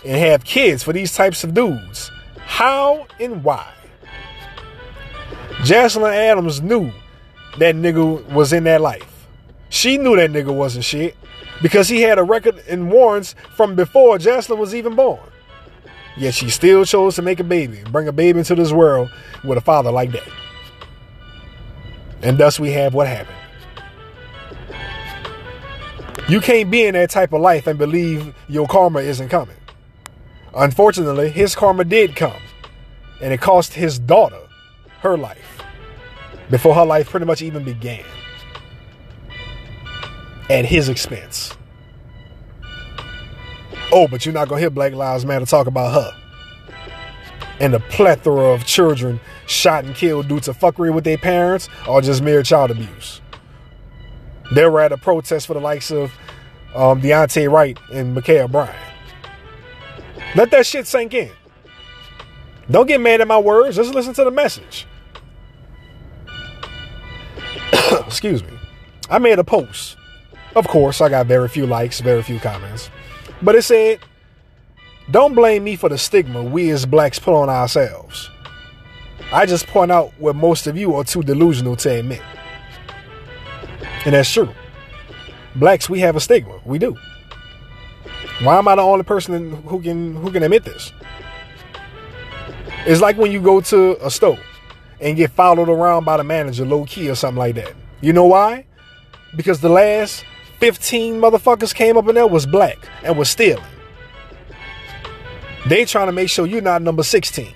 and 0.04 0.16
have 0.16 0.44
kids 0.44 0.82
for 0.82 0.92
these 0.92 1.14
types 1.14 1.44
of 1.44 1.54
dudes. 1.54 2.10
How 2.38 3.06
and 3.18 3.42
why? 3.42 3.72
Jocelyn 5.64 6.12
Adams 6.12 6.60
knew 6.60 6.92
that 7.58 7.74
nigga 7.74 8.24
was 8.30 8.52
in 8.52 8.64
that 8.64 8.80
life. 8.80 9.26
She 9.68 9.98
knew 9.98 10.16
that 10.16 10.30
nigga 10.30 10.54
wasn't 10.54 10.84
shit 10.84 11.16
because 11.62 11.88
he 11.88 12.02
had 12.02 12.18
a 12.18 12.22
record 12.22 12.62
and 12.68 12.90
warrants 12.90 13.34
from 13.56 13.74
before 13.74 14.18
Jocelyn 14.18 14.58
was 14.58 14.74
even 14.74 14.94
born. 14.94 15.20
Yet 16.16 16.34
she 16.34 16.50
still 16.50 16.84
chose 16.84 17.16
to 17.16 17.22
make 17.22 17.40
a 17.40 17.44
baby, 17.44 17.82
bring 17.90 18.08
a 18.08 18.12
baby 18.12 18.38
into 18.38 18.54
this 18.54 18.72
world 18.72 19.10
with 19.44 19.58
a 19.58 19.60
father 19.60 19.90
like 19.90 20.12
that. 20.12 20.28
And 22.22 22.38
thus 22.38 22.58
we 22.58 22.72
have 22.72 22.94
what 22.94 23.06
happened. 23.06 23.36
You 26.28 26.40
can't 26.40 26.70
be 26.72 26.84
in 26.84 26.94
that 26.94 27.10
type 27.10 27.32
of 27.32 27.40
life 27.40 27.68
and 27.68 27.78
believe 27.78 28.34
your 28.48 28.66
karma 28.66 28.98
isn't 28.98 29.28
coming. 29.28 29.56
Unfortunately, 30.54 31.30
his 31.30 31.54
karma 31.54 31.84
did 31.84 32.16
come, 32.16 32.40
and 33.22 33.32
it 33.32 33.40
cost 33.40 33.74
his 33.74 33.98
daughter 33.98 34.40
her 35.00 35.16
life 35.16 35.62
before 36.50 36.74
her 36.74 36.84
life 36.84 37.10
pretty 37.10 37.26
much 37.26 37.42
even 37.42 37.62
began 37.62 38.04
at 40.50 40.64
his 40.64 40.88
expense. 40.88 41.56
Oh, 43.92 44.08
but 44.08 44.26
you're 44.26 44.34
not 44.34 44.48
going 44.48 44.58
to 44.58 44.62
hear 44.62 44.70
Black 44.70 44.94
Lives 44.94 45.24
Matter 45.24 45.46
talk 45.46 45.68
about 45.68 45.94
her. 45.94 46.12
And 47.60 47.72
the 47.72 47.80
plethora 47.80 48.52
of 48.52 48.64
children 48.66 49.20
shot 49.46 49.84
and 49.84 49.94
killed 49.94 50.28
due 50.28 50.40
to 50.40 50.52
fuckery 50.52 50.92
with 50.92 51.04
their 51.04 51.18
parents 51.18 51.68
or 51.88 52.02
just 52.02 52.20
mere 52.22 52.42
child 52.42 52.72
abuse. 52.72 53.20
They 54.52 54.66
were 54.66 54.80
at 54.80 54.92
a 54.92 54.96
protest 54.96 55.46
for 55.46 55.54
the 55.54 55.60
likes 55.60 55.90
of 55.90 56.12
um, 56.74 57.00
Deontay 57.00 57.50
Wright 57.50 57.78
and 57.92 58.16
Ma'Khia 58.16 58.50
Bryant. 58.50 58.76
Let 60.34 60.50
that 60.50 60.66
shit 60.66 60.86
sink 60.86 61.14
in. 61.14 61.30
Don't 62.70 62.86
get 62.86 63.00
mad 63.00 63.20
at 63.20 63.28
my 63.28 63.38
words. 63.38 63.76
Just 63.76 63.94
listen 63.94 64.12
to 64.14 64.24
the 64.24 64.30
message. 64.30 64.86
Excuse 68.06 68.42
me. 68.42 68.50
I 69.08 69.18
made 69.18 69.38
a 69.38 69.44
post. 69.44 69.96
Of 70.54 70.66
course, 70.68 71.00
I 71.00 71.08
got 71.08 71.26
very 71.26 71.48
few 71.48 71.66
likes, 71.66 72.00
very 72.00 72.22
few 72.22 72.40
comments. 72.40 72.90
But 73.42 73.54
it 73.54 73.62
said, 73.62 74.00
Don't 75.10 75.34
blame 75.34 75.64
me 75.64 75.76
for 75.76 75.88
the 75.88 75.98
stigma 75.98 76.42
we 76.42 76.70
as 76.70 76.86
blacks 76.86 77.18
put 77.18 77.34
on 77.34 77.48
ourselves. 77.48 78.30
I 79.32 79.46
just 79.46 79.66
point 79.66 79.92
out 79.92 80.12
what 80.18 80.36
most 80.36 80.66
of 80.66 80.76
you 80.76 80.94
are 80.94 81.04
too 81.04 81.22
delusional 81.22 81.76
to 81.76 81.90
admit. 81.98 82.22
And 84.06 84.14
that's 84.14 84.32
true. 84.32 84.48
Blacks, 85.56 85.90
we 85.90 85.98
have 86.00 86.14
a 86.14 86.20
stigma. 86.20 86.60
We 86.64 86.78
do. 86.78 86.96
Why 88.42 88.56
am 88.56 88.68
I 88.68 88.76
the 88.76 88.82
only 88.82 89.02
person 89.02 89.52
who 89.64 89.82
can 89.82 90.14
who 90.14 90.30
can 90.30 90.44
admit 90.44 90.64
this? 90.64 90.92
It's 92.86 93.00
like 93.00 93.16
when 93.16 93.32
you 93.32 93.40
go 93.42 93.60
to 93.62 94.06
a 94.06 94.10
store 94.10 94.38
and 95.00 95.16
get 95.16 95.32
followed 95.32 95.68
around 95.68 96.04
by 96.04 96.18
the 96.18 96.24
manager 96.24 96.64
low 96.64 96.84
key 96.84 97.10
or 97.10 97.16
something 97.16 97.38
like 97.38 97.56
that. 97.56 97.74
You 98.00 98.12
know 98.12 98.26
why? 98.26 98.64
Because 99.34 99.60
the 99.60 99.68
last 99.68 100.24
15 100.60 101.20
motherfuckers 101.20 101.74
came 101.74 101.96
up 101.96 102.08
in 102.08 102.14
there 102.14 102.28
was 102.28 102.46
black 102.46 102.78
and 103.02 103.18
was 103.18 103.28
stealing. 103.28 103.64
They 105.66 105.84
trying 105.84 106.06
to 106.06 106.12
make 106.12 106.30
sure 106.30 106.46
you're 106.46 106.60
not 106.60 106.80
number 106.80 107.02
16. 107.02 107.52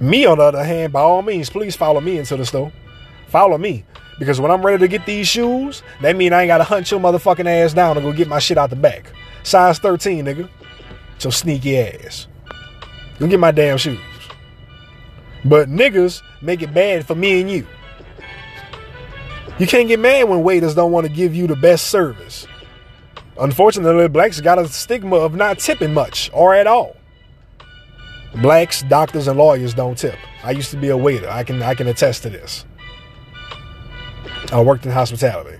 Me, 0.00 0.24
on 0.24 0.38
the 0.38 0.44
other 0.44 0.64
hand, 0.64 0.92
by 0.92 1.00
all 1.00 1.22
means, 1.22 1.48
please 1.48 1.76
follow 1.76 2.00
me 2.00 2.18
into 2.18 2.36
the 2.36 2.44
store. 2.44 2.72
Follow 3.30 3.56
me. 3.58 3.84
Because 4.18 4.40
when 4.40 4.50
I'm 4.50 4.64
ready 4.64 4.78
to 4.78 4.88
get 4.88 5.06
these 5.06 5.26
shoes, 5.26 5.82
that 6.02 6.16
mean 6.16 6.32
I 6.32 6.42
ain't 6.42 6.48
gotta 6.48 6.64
hunt 6.64 6.90
your 6.90 7.00
motherfucking 7.00 7.46
ass 7.46 7.72
down 7.72 7.96
to 7.96 8.02
go 8.02 8.12
get 8.12 8.28
my 8.28 8.38
shit 8.38 8.58
out 8.58 8.70
the 8.70 8.76
back. 8.76 9.10
Size 9.44 9.78
13, 9.78 10.26
nigga. 10.26 10.48
So 11.18 11.30
sneaky 11.30 11.78
ass. 11.78 12.26
Go 13.18 13.26
get 13.28 13.40
my 13.40 13.50
damn 13.50 13.78
shoes. 13.78 13.98
But 15.44 15.68
niggas 15.68 16.22
make 16.42 16.60
it 16.60 16.74
bad 16.74 17.06
for 17.06 17.14
me 17.14 17.40
and 17.40 17.50
you. 17.50 17.66
You 19.58 19.66
can't 19.66 19.88
get 19.88 20.00
mad 20.00 20.28
when 20.28 20.42
waiters 20.42 20.74
don't 20.74 20.92
want 20.92 21.06
to 21.06 21.12
give 21.12 21.34
you 21.34 21.46
the 21.46 21.56
best 21.56 21.86
service. 21.86 22.46
Unfortunately, 23.38 24.08
blacks 24.08 24.40
got 24.40 24.58
a 24.58 24.68
stigma 24.68 25.16
of 25.16 25.34
not 25.34 25.58
tipping 25.58 25.94
much 25.94 26.30
or 26.34 26.54
at 26.54 26.66
all. 26.66 26.96
Blacks, 28.42 28.82
doctors, 28.82 29.28
and 29.28 29.38
lawyers 29.38 29.74
don't 29.74 29.96
tip. 29.96 30.16
I 30.44 30.52
used 30.52 30.70
to 30.70 30.76
be 30.76 30.88
a 30.88 30.96
waiter. 30.96 31.28
I 31.28 31.44
can 31.44 31.62
I 31.62 31.74
can 31.74 31.88
attest 31.88 32.22
to 32.24 32.30
this. 32.30 32.64
I 34.52 34.60
worked 34.60 34.84
in 34.84 34.92
hospitality. 34.92 35.58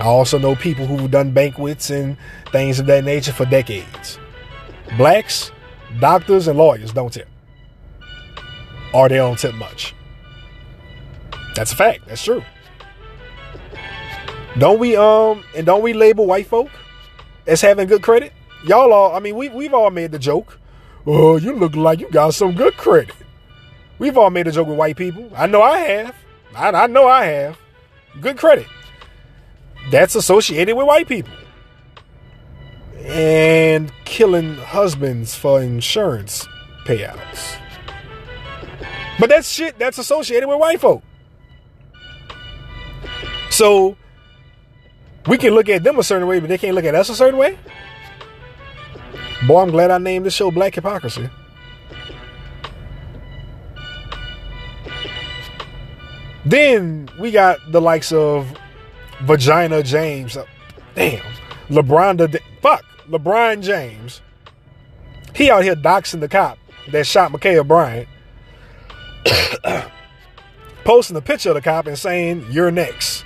I 0.00 0.06
also 0.06 0.38
know 0.38 0.56
people 0.56 0.86
who've 0.86 1.10
done 1.10 1.30
banquets 1.30 1.90
and 1.90 2.16
things 2.50 2.80
of 2.80 2.86
that 2.86 3.04
nature 3.04 3.32
for 3.32 3.44
decades. 3.44 4.18
Blacks, 4.96 5.52
doctors, 6.00 6.48
and 6.48 6.58
lawyers 6.58 6.92
don't 6.92 7.12
tip. 7.12 7.28
Or 8.92 9.08
they 9.08 9.16
don't 9.16 9.38
tip 9.38 9.54
much. 9.54 9.94
That's 11.54 11.72
a 11.72 11.76
fact. 11.76 12.06
That's 12.08 12.22
true. 12.22 12.42
Don't 14.58 14.78
we 14.78 14.96
um 14.96 15.44
and 15.56 15.66
don't 15.66 15.82
we 15.82 15.92
label 15.92 16.26
white 16.26 16.46
folk 16.46 16.70
as 17.46 17.60
having 17.60 17.86
good 17.86 18.02
credit? 18.02 18.32
Y'all 18.64 18.92
all 18.92 19.14
I 19.14 19.20
mean 19.20 19.36
we 19.36 19.48
we've 19.48 19.74
all 19.74 19.90
made 19.90 20.12
the 20.12 20.18
joke. 20.18 20.58
Oh, 21.06 21.36
you 21.36 21.52
look 21.52 21.76
like 21.76 22.00
you 22.00 22.08
got 22.10 22.34
some 22.34 22.54
good 22.54 22.76
credit. 22.76 23.14
We've 23.98 24.16
all 24.16 24.30
made 24.30 24.48
a 24.48 24.52
joke 24.52 24.68
with 24.68 24.78
white 24.78 24.96
people. 24.96 25.30
I 25.36 25.46
know 25.46 25.62
I 25.62 25.78
have. 25.78 26.16
I, 26.54 26.70
I 26.70 26.86
know 26.86 27.06
I 27.08 27.24
have. 27.26 27.58
Good 28.20 28.38
credit. 28.38 28.66
That's 29.90 30.14
associated 30.14 30.76
with 30.76 30.86
white 30.86 31.08
people. 31.08 31.32
And 33.04 33.92
killing 34.04 34.56
husbands 34.56 35.34
for 35.34 35.60
insurance 35.60 36.46
payouts. 36.86 37.58
But 39.18 39.30
that's 39.30 39.48
shit 39.48 39.78
that's 39.78 39.98
associated 39.98 40.48
with 40.48 40.58
white 40.58 40.80
folk. 40.80 41.02
So 43.50 43.96
we 45.26 45.38
can 45.38 45.54
look 45.54 45.68
at 45.68 45.84
them 45.84 45.98
a 45.98 46.02
certain 46.02 46.26
way, 46.26 46.40
but 46.40 46.48
they 46.48 46.58
can't 46.58 46.74
look 46.74 46.84
at 46.84 46.94
us 46.94 47.08
a 47.08 47.14
certain 47.14 47.38
way. 47.38 47.58
Boy, 49.46 49.62
I'm 49.62 49.70
glad 49.70 49.90
I 49.90 49.98
named 49.98 50.26
the 50.26 50.30
show 50.30 50.50
Black 50.50 50.74
Hypocrisy. 50.74 51.28
Then 56.44 57.08
we 57.18 57.30
got 57.30 57.58
the 57.70 57.80
likes 57.80 58.12
of 58.12 58.52
Vagina 59.22 59.82
James. 59.82 60.36
Damn. 60.94 61.24
LeBron 61.68 62.18
the 62.18 62.40
fuck. 62.60 62.84
LeBron 63.08 63.62
James. 63.62 64.20
He 65.34 65.50
out 65.50 65.62
here 65.62 65.74
doxing 65.74 66.20
the 66.20 66.28
cop 66.28 66.58
that 66.92 67.06
shot 67.06 67.32
Ma'Khia 67.32 67.66
Bryant. 67.66 68.08
Posting 70.84 71.16
a 71.16 71.22
picture 71.22 71.50
of 71.50 71.54
the 71.54 71.62
cop 71.62 71.86
and 71.86 71.98
saying, 71.98 72.46
You're 72.50 72.70
next. 72.70 73.24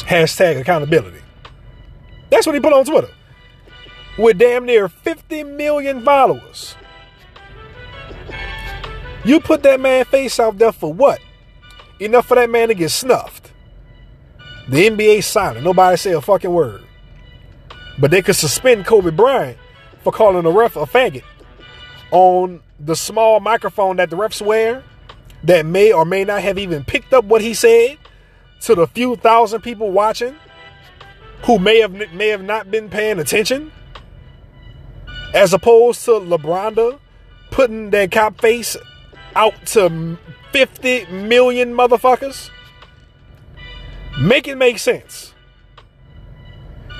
Hashtag 0.00 0.58
accountability. 0.60 1.20
That's 2.30 2.46
what 2.46 2.54
he 2.54 2.60
put 2.60 2.72
on 2.72 2.84
Twitter. 2.84 3.10
With 4.18 4.38
damn 4.38 4.64
near 4.64 4.88
50 4.88 5.44
million 5.44 6.02
followers. 6.04 6.74
You 9.24 9.40
put 9.40 9.62
that 9.64 9.80
man 9.80 10.04
face 10.06 10.40
out 10.40 10.58
there 10.58 10.72
for 10.72 10.92
what? 10.92 11.20
Enough 12.00 12.26
for 12.26 12.34
that 12.34 12.50
man 12.50 12.68
to 12.68 12.74
get 12.74 12.90
snuffed. 12.90 13.52
The 14.68 14.88
NBA 14.88 15.22
silent. 15.22 15.64
Nobody 15.64 15.96
say 15.96 16.12
a 16.12 16.20
fucking 16.20 16.52
word. 16.52 16.82
But 17.98 18.10
they 18.10 18.22
could 18.22 18.36
suspend 18.36 18.86
Kobe 18.86 19.10
Bryant 19.10 19.58
for 20.02 20.12
calling 20.12 20.46
a 20.46 20.50
ref 20.50 20.76
a 20.76 20.86
faggot 20.86 21.24
on 22.10 22.60
the 22.78 22.96
small 22.96 23.40
microphone 23.40 23.96
that 23.96 24.10
the 24.10 24.16
refs 24.16 24.44
wear 24.44 24.82
that 25.44 25.66
may 25.66 25.92
or 25.92 26.04
may 26.04 26.24
not 26.24 26.42
have 26.42 26.58
even 26.58 26.84
picked 26.84 27.12
up 27.12 27.24
what 27.24 27.42
he 27.42 27.54
said 27.54 27.98
to 28.62 28.74
the 28.74 28.86
few 28.86 29.16
thousand 29.16 29.60
people 29.60 29.90
watching 29.90 30.34
who 31.44 31.58
may 31.58 31.78
have 31.80 31.92
may 32.12 32.28
have 32.28 32.42
not 32.42 32.70
been 32.70 32.88
paying 32.88 33.18
attention 33.18 33.70
as 35.34 35.52
opposed 35.52 36.04
to 36.04 36.12
LeBronda 36.12 36.98
putting 37.50 37.90
that 37.90 38.10
cop 38.10 38.40
face 38.40 38.76
out 39.34 39.54
to 39.66 40.18
50 40.52 41.06
million 41.06 41.72
motherfuckers 41.74 42.50
make 44.20 44.48
it 44.48 44.56
make 44.56 44.78
sense 44.78 45.34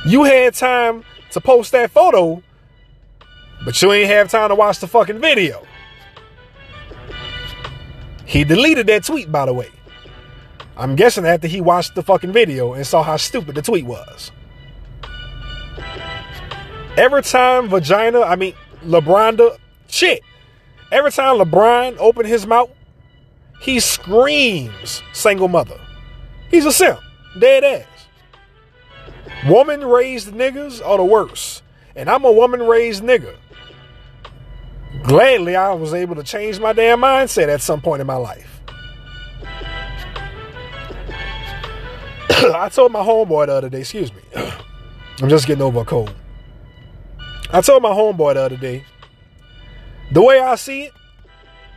you 0.06 0.24
had 0.24 0.54
time 0.54 1.04
to 1.30 1.40
post 1.40 1.72
that 1.72 1.90
photo 1.90 2.42
but 3.64 3.80
you 3.82 3.92
ain't 3.92 4.08
have 4.08 4.30
time 4.30 4.48
to 4.48 4.54
watch 4.54 4.78
the 4.78 4.86
fucking 4.86 5.20
video 5.20 5.64
he 8.24 8.44
deleted 8.44 8.86
that 8.86 9.04
tweet 9.04 9.30
by 9.30 9.44
the 9.44 9.52
way 9.52 9.68
I'm 10.80 10.96
guessing 10.96 11.26
after 11.26 11.46
he 11.46 11.60
watched 11.60 11.94
the 11.94 12.02
fucking 12.02 12.32
video 12.32 12.72
and 12.72 12.86
saw 12.86 13.02
how 13.02 13.18
stupid 13.18 13.54
the 13.54 13.60
tweet 13.60 13.84
was. 13.84 14.32
Every 16.96 17.22
time 17.22 17.68
vagina, 17.68 18.22
I 18.22 18.34
mean 18.36 18.54
LeBron, 18.86 19.58
shit. 19.88 20.22
Every 20.90 21.12
time 21.12 21.36
LeBron 21.36 21.98
opened 21.98 22.28
his 22.28 22.46
mouth, 22.46 22.70
he 23.60 23.78
screams 23.80 25.02
single 25.12 25.48
mother. 25.48 25.78
He's 26.50 26.64
a 26.64 26.72
simp, 26.72 26.98
dead 27.38 27.62
ass. 27.62 27.86
Woman 29.48 29.84
raised 29.84 30.28
niggas 30.28 30.84
are 30.84 30.98
the 30.98 31.04
worst, 31.04 31.62
and 31.94 32.10
I'm 32.10 32.24
a 32.24 32.32
woman 32.32 32.62
raised 32.62 33.02
nigga. 33.02 33.36
Gladly, 35.04 35.56
I 35.56 35.72
was 35.72 35.94
able 35.94 36.16
to 36.16 36.22
change 36.22 36.58
my 36.58 36.72
damn 36.72 37.00
mindset 37.00 37.48
at 37.48 37.62
some 37.62 37.80
point 37.80 38.00
in 38.00 38.06
my 38.06 38.16
life. 38.16 38.60
I 42.30 42.68
told 42.70 42.92
my 42.92 43.00
homeboy 43.00 43.46
the 43.46 43.52
other 43.52 43.68
day, 43.68 43.80
excuse 43.80 44.12
me. 44.12 44.20
I'm 45.22 45.28
just 45.28 45.46
getting 45.46 45.62
over 45.62 45.80
a 45.80 45.84
cold. 45.84 46.14
I 47.52 47.60
told 47.60 47.82
my 47.82 47.90
homeboy 47.90 48.34
the 48.34 48.42
other 48.42 48.56
day, 48.56 48.84
the 50.12 50.22
way 50.22 50.40
I 50.40 50.54
see 50.54 50.84
it, 50.84 50.92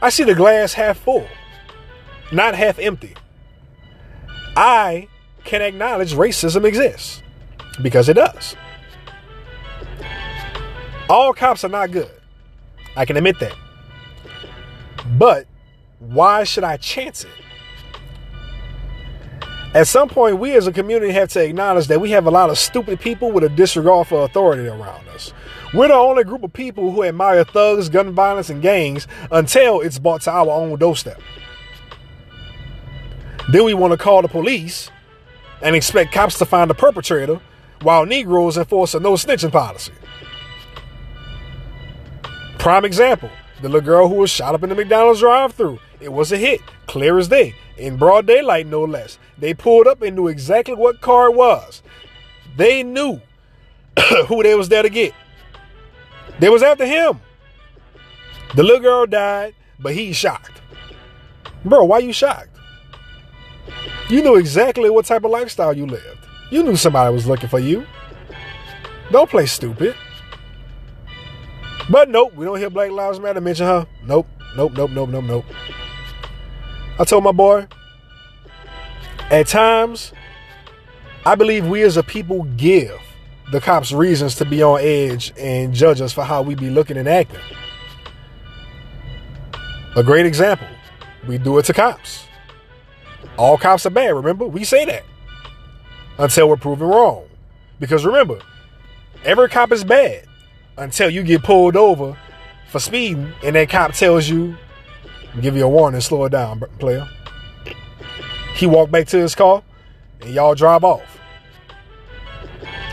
I 0.02 0.10
see 0.10 0.24
the 0.24 0.36
glass 0.36 0.74
half 0.74 0.98
full, 0.98 1.28
not 2.34 2.56
half 2.56 2.80
empty. 2.80 3.15
I 4.56 5.08
can 5.43 5.62
acknowledge 5.62 6.13
racism 6.13 6.65
exists 6.65 7.22
because 7.82 8.10
it 8.10 8.13
does. 8.15 8.56
All 11.10 11.34
cops 11.34 11.63
are 11.63 11.69
not 11.69 11.91
good. 11.91 12.12
I 12.96 13.06
can 13.06 13.17
admit 13.17 13.39
that. 13.39 13.56
But 15.17 15.48
why 16.00 16.43
should 16.43 16.63
I 16.63 16.78
chance 16.78 17.24
it? 17.24 17.32
At 19.74 19.88
some 19.88 20.08
point, 20.08 20.38
we 20.38 20.56
as 20.56 20.67
a 20.67 20.72
community 20.72 21.12
have 21.13 21.30
to 21.30 21.43
acknowledge 21.43 21.88
that 21.88 22.00
we 22.00 22.12
have 22.12 22.28
a 22.28 22.32
lot 22.32 22.52
of 22.52 22.60
stupid 22.60 23.00
people 23.00 23.32
with 23.32 23.43
a 23.43 23.50
disregard 23.50 24.08
for 24.08 24.24
authority 24.24 24.67
around 24.67 25.08
us. 25.10 25.34
We're 25.74 25.88
the 25.88 25.96
only 25.96 26.24
group 26.24 26.43
of 26.43 26.54
people 26.54 26.91
who 26.91 27.04
admire 27.04 27.43
thugs, 27.43 27.89
gun 27.89 28.12
violence, 28.12 28.52
and 28.52 28.62
gangs 28.62 29.08
until 29.32 29.82
it's 29.82 29.98
brought 29.98 30.22
to 30.22 30.32
our 30.32 30.52
own 30.52 30.78
doorstep. 30.78 31.19
Then 33.49 33.65
we 33.65 33.73
want 33.73 33.91
to 33.91 33.97
call 33.97 34.21
the 34.21 34.27
police 34.27 34.89
and 35.62 35.75
expect 35.75 36.13
cops 36.13 36.38
to 36.39 36.45
find 36.45 36.69
the 36.69 36.75
perpetrator 36.75 37.39
while 37.82 38.06
Negroes 38.06 38.58
enforce 38.58 38.93
a 38.93 38.99
no 38.99 39.13
snitching 39.13 39.51
policy. 39.51 39.93
Prime 42.58 42.86
example 42.86 43.29
the 43.63 43.69
little 43.69 43.86
girl 43.86 44.10
who 44.10 44.15
was 44.15 44.29
shot 44.29 44.53
up 44.53 44.63
in 44.63 44.69
the 44.69 44.75
McDonald's 44.75 45.21
drive 45.21 45.53
through. 45.53 45.79
It 46.01 46.12
was 46.12 46.34
a 46.34 46.38
hit, 46.38 46.60
clear 46.86 47.17
as 47.17 47.29
day, 47.29 47.56
in 47.77 47.95
broad 47.95 48.27
daylight, 48.27 48.67
no 48.67 48.84
less. 48.84 49.17
They 49.38 49.53
pulled 49.53 49.88
up 49.88 50.01
and 50.01 50.17
knew 50.17 50.27
exactly 50.27 50.75
what 50.75 50.99
car 50.99 51.27
it 51.27 51.36
was. 51.36 51.82
They 52.58 52.84
knew 52.84 53.21
who 54.27 54.43
they 54.43 54.56
was 54.56 54.67
there 54.67 54.84
to 54.84 54.89
get. 54.89 55.13
They 56.39 56.49
was 56.49 56.62
after 56.62 56.86
him. 56.86 57.21
The 58.56 58.63
little 58.63 58.82
girl 58.82 59.06
died, 59.06 59.56
but 59.79 59.93
he's 59.93 60.17
shocked. 60.17 60.62
Bro, 61.63 61.86
why 61.86 61.99
you 61.99 62.12
shocked? 62.12 62.52
You 64.13 64.21
knew 64.21 64.36
exactly 64.36 64.91
what 64.91 65.06
type 65.06 65.23
of 65.23 65.32
lifestyle 65.32 65.76
you 65.76 65.88
lived. 65.88 66.19
You 66.52 66.62
knew 66.62 66.76
somebody 66.76 67.12
was 67.12 67.26
looking 67.26 67.49
for 67.49 67.58
you. 67.58 67.84
Don't 69.12 69.28
play 69.28 69.47
stupid. 69.47 69.95
But 71.89 72.10
nope, 72.10 72.36
we 72.36 72.45
don't 72.45 72.60
hear 72.60 72.69
Black 72.69 72.91
Lives 72.91 73.19
Matter 73.19 73.41
mention 73.41 73.65
her. 73.65 73.88
Nope, 74.06 74.28
nope, 74.56 74.73
nope, 74.76 74.91
nope, 74.91 75.10
nope, 75.10 75.23
nope. 75.23 75.45
I 76.99 77.06
told 77.06 77.23
my 77.23 77.32
boy, 77.32 77.65
at 79.32 79.47
times, 79.47 80.13
I 81.26 81.34
believe 81.34 81.65
we 81.67 81.82
as 81.82 81.97
a 81.97 82.04
people 82.04 82.43
give 82.56 83.02
the 83.52 83.60
cops 83.60 83.91
reasons 83.91 84.36
to 84.36 84.45
be 84.45 84.62
on 84.62 84.80
edge 84.80 85.34
and 85.39 85.73
judge 85.73 86.02
us 86.02 86.13
for 86.13 86.23
how 86.23 86.43
we 86.43 86.54
be 86.54 86.69
looking 86.69 86.97
and 86.97 87.10
acting. 87.10 87.41
A 89.95 90.04
great 90.04 90.28
example, 90.28 90.67
we 91.28 91.39
do 91.39 91.58
it 91.58 91.65
to 91.65 91.73
cops. 91.73 92.28
All 93.38 93.58
cops 93.58 93.86
are 93.86 93.89
bad, 93.89 94.10
remember? 94.10 94.46
We 94.46 94.63
say 94.63 94.86
that 94.86 95.04
until 96.17 96.50
we're 96.50 96.58
proven 96.58 96.88
wrong. 96.88 97.28
Because 97.80 98.06
remember, 98.06 98.39
every 99.26 99.50
cop 99.50 99.72
is 99.72 99.84
bad 99.84 100.26
until 100.78 101.10
you 101.10 101.24
get 101.24 101.43
pulled 101.43 101.76
over 101.76 102.17
for 102.69 102.80
speeding 102.80 103.34
and 103.43 103.56
that 103.56 103.69
cop 103.69 103.93
tells 103.93 104.30
you, 104.30 104.56
give 105.41 105.56
you 105.56 105.65
a 105.65 105.69
warning, 105.69 106.02
slow 106.02 106.26
it 106.26 106.30
down, 106.30 106.62
player. 106.80 107.08
He 108.56 108.67
walked 108.67 108.91
back 108.91 109.08
to 109.08 109.17
his 109.17 109.34
car 109.34 109.63
and 110.22 110.34
y'all 110.34 110.56
drive 110.56 110.84
off. 110.84 111.19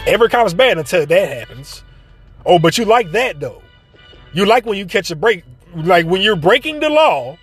Every 0.06 0.28
cop 0.30 0.46
is 0.46 0.54
bad 0.54 0.78
until 0.78 1.04
that 1.04 1.28
happens. 1.28 1.84
Oh, 2.46 2.58
but 2.58 2.78
you 2.78 2.86
like 2.86 3.12
that 3.12 3.38
though. 3.38 3.62
You 4.32 4.46
like 4.46 4.64
when 4.64 4.78
you 4.78 4.86
catch 4.86 5.10
a 5.10 5.16
break. 5.16 5.44
Like 5.74 6.06
when 6.06 6.22
you're 6.22 6.36
breaking 6.36 6.80
the 6.80 6.88
law, 6.88 7.38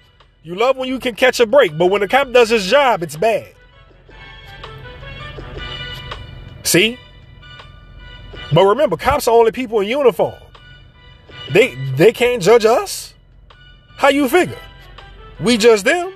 you 0.48 0.56
love 0.56 0.78
when 0.78 0.88
you 0.88 0.98
can 0.98 1.14
catch 1.14 1.42
a 1.42 1.46
break. 1.46 1.78
But 1.78 1.88
when 1.88 2.00
the 2.00 2.08
cop 2.08 2.32
does 2.32 2.50
his 2.50 2.66
job, 2.68 3.04
it's 3.04 3.18
bad. 3.18 3.54
See? 6.64 6.98
But 8.54 8.64
remember, 8.64 8.96
cops 8.96 9.28
are 9.28 9.36
only 9.36 9.52
people 9.52 9.82
in 9.82 9.90
uniform. 9.90 10.36
They 11.52 11.76
they 11.98 12.14
can't 12.14 12.42
judge 12.42 12.64
us. 12.64 13.14
How 13.98 14.08
you 14.08 14.30
figure? 14.30 14.58
We 15.42 15.58
judge 15.58 15.84
them. 15.84 16.14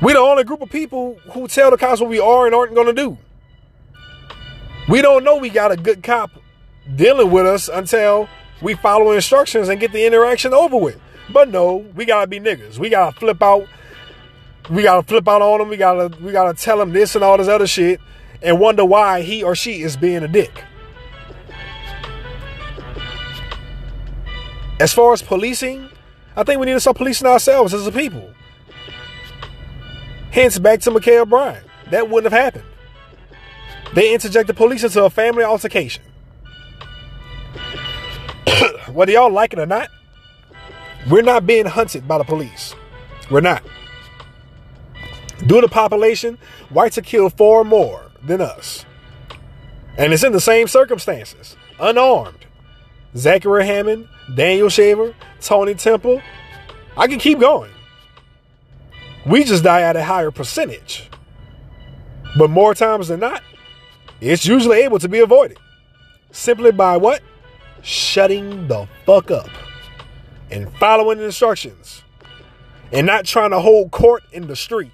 We 0.00 0.14
the 0.14 0.18
only 0.18 0.44
group 0.44 0.62
of 0.62 0.70
people 0.70 1.20
who 1.32 1.46
tell 1.46 1.70
the 1.70 1.76
cops 1.76 2.00
what 2.00 2.08
we 2.08 2.20
are 2.20 2.46
and 2.46 2.54
aren't 2.54 2.74
gonna 2.74 2.94
do. 2.94 3.18
We 4.88 5.02
don't 5.02 5.24
know 5.24 5.36
we 5.36 5.50
got 5.50 5.72
a 5.72 5.76
good 5.76 6.02
cop 6.02 6.30
dealing 6.96 7.30
with 7.30 7.44
us 7.44 7.68
until 7.68 8.30
we 8.62 8.76
follow 8.76 9.10
instructions 9.10 9.68
and 9.68 9.78
get 9.78 9.92
the 9.92 10.06
interaction 10.06 10.54
over 10.54 10.78
with. 10.78 10.98
But 11.32 11.48
no, 11.48 11.76
we 11.94 12.04
gotta 12.04 12.26
be 12.26 12.40
niggas. 12.40 12.78
We 12.78 12.90
gotta 12.90 13.18
flip 13.18 13.42
out. 13.42 13.66
We 14.68 14.82
gotta 14.82 15.02
flip 15.02 15.26
out 15.28 15.42
on 15.42 15.58
them. 15.58 15.68
We 15.68 15.76
gotta 15.76 16.16
we 16.20 16.32
gotta 16.32 16.54
tell 16.54 16.78
them 16.78 16.92
this 16.92 17.14
and 17.14 17.24
all 17.24 17.38
this 17.38 17.48
other 17.48 17.66
shit 17.66 18.00
and 18.42 18.58
wonder 18.58 18.84
why 18.84 19.22
he 19.22 19.42
or 19.42 19.54
she 19.54 19.82
is 19.82 19.96
being 19.96 20.22
a 20.22 20.28
dick. 20.28 20.64
As 24.78 24.92
far 24.94 25.12
as 25.12 25.20
policing, 25.20 25.90
I 26.36 26.42
think 26.42 26.58
we 26.58 26.66
need 26.66 26.72
to 26.72 26.80
start 26.80 26.96
policing 26.96 27.26
ourselves 27.26 27.74
as 27.74 27.86
a 27.86 27.92
people. 27.92 28.30
Hence, 30.30 30.58
back 30.58 30.80
to 30.80 30.90
Ma'Khia 30.90 31.28
Bryant. 31.28 31.66
That 31.90 32.08
wouldn't 32.08 32.32
have 32.32 32.40
happened. 32.40 32.64
They 33.94 34.14
interjected 34.14 34.56
police 34.56 34.84
into 34.84 35.04
a 35.04 35.10
family 35.10 35.42
altercation. 35.42 36.02
Whether 38.92 39.12
y'all 39.12 39.32
like 39.32 39.52
it 39.52 39.58
or 39.58 39.66
not, 39.66 39.90
we're 41.08 41.22
not 41.22 41.46
being 41.46 41.66
hunted 41.66 42.06
by 42.06 42.18
the 42.18 42.24
police. 42.24 42.74
We're 43.30 43.40
not. 43.40 43.62
Due 45.46 45.60
to 45.60 45.68
population, 45.68 46.36
whites 46.68 46.98
are 46.98 47.02
killed 47.02 47.32
far 47.34 47.64
more 47.64 48.10
than 48.22 48.40
us. 48.40 48.84
And 49.96 50.12
it's 50.12 50.24
in 50.24 50.32
the 50.32 50.40
same 50.40 50.68
circumstances, 50.68 51.56
unarmed. 51.78 52.46
Zachary 53.16 53.64
Hammond, 53.64 54.08
Daniel 54.34 54.68
Shaver, 54.68 55.14
Tony 55.40 55.74
Temple. 55.74 56.20
I 56.96 57.06
can 57.06 57.18
keep 57.18 57.40
going. 57.40 57.70
We 59.26 59.44
just 59.44 59.64
die 59.64 59.82
at 59.82 59.96
a 59.96 60.04
higher 60.04 60.30
percentage. 60.30 61.08
But 62.38 62.50
more 62.50 62.74
times 62.74 63.08
than 63.08 63.20
not, 63.20 63.42
it's 64.20 64.46
usually 64.46 64.82
able 64.82 64.98
to 64.98 65.08
be 65.08 65.20
avoided. 65.20 65.58
Simply 66.30 66.72
by 66.72 66.96
what? 66.96 67.22
Shutting 67.82 68.68
the 68.68 68.86
fuck 69.06 69.30
up 69.30 69.48
and 70.50 70.72
following 70.78 71.20
instructions 71.20 72.02
and 72.92 73.06
not 73.06 73.24
trying 73.24 73.50
to 73.50 73.60
hold 73.60 73.90
court 73.90 74.22
in 74.32 74.46
the 74.46 74.56
street. 74.56 74.92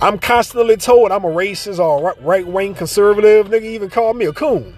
I'm 0.00 0.18
constantly 0.18 0.76
told 0.76 1.12
I'm 1.12 1.24
a 1.24 1.28
racist 1.28 1.78
or 1.78 2.14
right 2.20 2.46
wing 2.46 2.74
conservative. 2.74 3.46
Nigga 3.46 3.62
even 3.62 3.88
called 3.88 4.16
me 4.16 4.24
a 4.24 4.32
coon. 4.32 4.76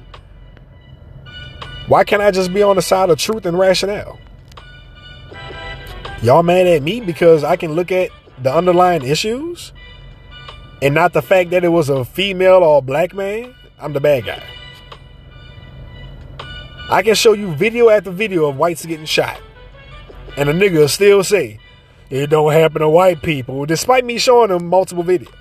Why 1.88 2.04
can't 2.04 2.22
I 2.22 2.30
just 2.30 2.52
be 2.52 2.62
on 2.62 2.76
the 2.76 2.82
side 2.82 3.10
of 3.10 3.18
truth 3.18 3.46
and 3.46 3.58
rationale? 3.58 4.18
Y'all 6.22 6.42
mad 6.42 6.66
at 6.66 6.82
me 6.82 7.00
because 7.00 7.44
I 7.44 7.56
can 7.56 7.72
look 7.72 7.92
at 7.92 8.10
the 8.42 8.54
underlying 8.54 9.02
issues 9.02 9.72
and 10.82 10.94
not 10.94 11.12
the 11.12 11.22
fact 11.22 11.50
that 11.50 11.64
it 11.64 11.68
was 11.68 11.88
a 11.88 12.04
female 12.04 12.62
or 12.62 12.78
a 12.78 12.82
black 12.82 13.14
man? 13.14 13.54
I'm 13.78 13.92
the 13.92 14.00
bad 14.00 14.24
guy. 14.24 14.42
I 16.90 17.02
can 17.02 17.14
show 17.14 17.32
you 17.32 17.54
video 17.54 17.88
after 17.88 18.10
video 18.10 18.46
of 18.46 18.56
whites 18.56 18.84
getting 18.84 19.06
shot. 19.06 19.40
And 20.36 20.48
a 20.48 20.52
nigga 20.52 20.88
still 20.88 21.24
say, 21.24 21.58
it 22.10 22.28
don't 22.28 22.52
happen 22.52 22.82
to 22.82 22.88
white 22.88 23.22
people, 23.22 23.64
despite 23.64 24.04
me 24.04 24.18
showing 24.18 24.50
them 24.50 24.68
multiple 24.68 25.04
videos. 25.04 25.32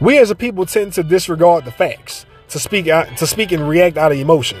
We 0.00 0.18
as 0.18 0.30
a 0.30 0.34
people 0.34 0.66
tend 0.66 0.92
to 0.94 1.02
disregard 1.02 1.64
the 1.64 1.70
facts, 1.70 2.26
to 2.48 2.58
speak 2.58 2.88
out, 2.88 3.16
to 3.16 3.26
speak 3.26 3.52
and 3.52 3.66
react 3.66 3.96
out 3.96 4.12
of 4.12 4.18
emotion. 4.18 4.58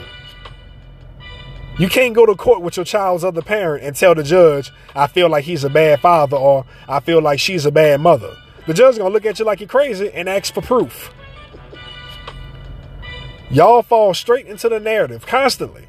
You 1.78 1.88
can't 1.88 2.14
go 2.14 2.24
to 2.24 2.34
court 2.34 2.62
with 2.62 2.76
your 2.76 2.86
child's 2.86 3.24
other 3.24 3.42
parent 3.42 3.84
and 3.84 3.94
tell 3.96 4.14
the 4.14 4.22
judge, 4.22 4.72
I 4.94 5.08
feel 5.08 5.28
like 5.28 5.44
he's 5.44 5.64
a 5.64 5.70
bad 5.70 6.00
father 6.00 6.36
or 6.36 6.64
I 6.88 7.00
feel 7.00 7.20
like 7.20 7.40
she's 7.40 7.66
a 7.66 7.72
bad 7.72 8.00
mother. 8.00 8.34
The 8.66 8.74
judge 8.74 8.92
is 8.92 8.98
gonna 8.98 9.12
look 9.12 9.26
at 9.26 9.38
you 9.38 9.44
like 9.44 9.60
you're 9.60 9.68
crazy 9.68 10.10
and 10.14 10.28
ask 10.28 10.54
for 10.54 10.62
proof. 10.62 11.12
Y'all 13.50 13.82
fall 13.82 14.14
straight 14.14 14.46
into 14.46 14.68
the 14.68 14.80
narrative 14.80 15.26
constantly. 15.26 15.86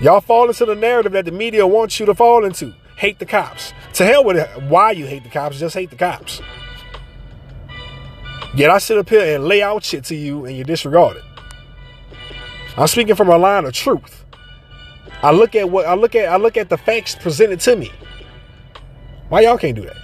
Y'all 0.00 0.20
fall 0.20 0.48
into 0.48 0.64
the 0.64 0.74
narrative 0.74 1.12
that 1.12 1.24
the 1.24 1.32
media 1.32 1.66
wants 1.66 1.98
you 1.98 2.06
to 2.06 2.14
fall 2.14 2.44
into. 2.44 2.74
Hate 2.96 3.18
the 3.18 3.26
cops. 3.26 3.72
To 3.94 4.04
hell 4.04 4.24
with 4.24 4.36
it. 4.36 4.48
Why 4.64 4.92
you 4.92 5.06
hate 5.06 5.24
the 5.24 5.30
cops, 5.30 5.58
just 5.58 5.74
hate 5.74 5.90
the 5.90 5.96
cops. 5.96 6.40
Yet 8.54 8.70
I 8.70 8.78
sit 8.78 8.98
up 8.98 9.08
here 9.08 9.36
and 9.36 9.44
lay 9.44 9.62
out 9.62 9.84
shit 9.84 10.04
to 10.04 10.14
you 10.14 10.44
and 10.44 10.56
you 10.56 10.64
disregard 10.64 11.16
it. 11.16 11.24
I'm 12.76 12.86
speaking 12.86 13.14
from 13.14 13.28
a 13.28 13.36
line 13.36 13.64
of 13.64 13.72
truth. 13.72 14.24
I 15.22 15.32
look 15.32 15.56
at 15.56 15.68
what 15.68 15.86
I 15.86 15.94
look 15.94 16.14
at 16.14 16.28
I 16.28 16.36
look 16.36 16.56
at 16.56 16.68
the 16.68 16.78
facts 16.78 17.16
presented 17.16 17.58
to 17.60 17.74
me. 17.74 17.90
Why 19.28 19.40
y'all 19.40 19.58
can't 19.58 19.74
do 19.74 19.82
that? 19.82 19.96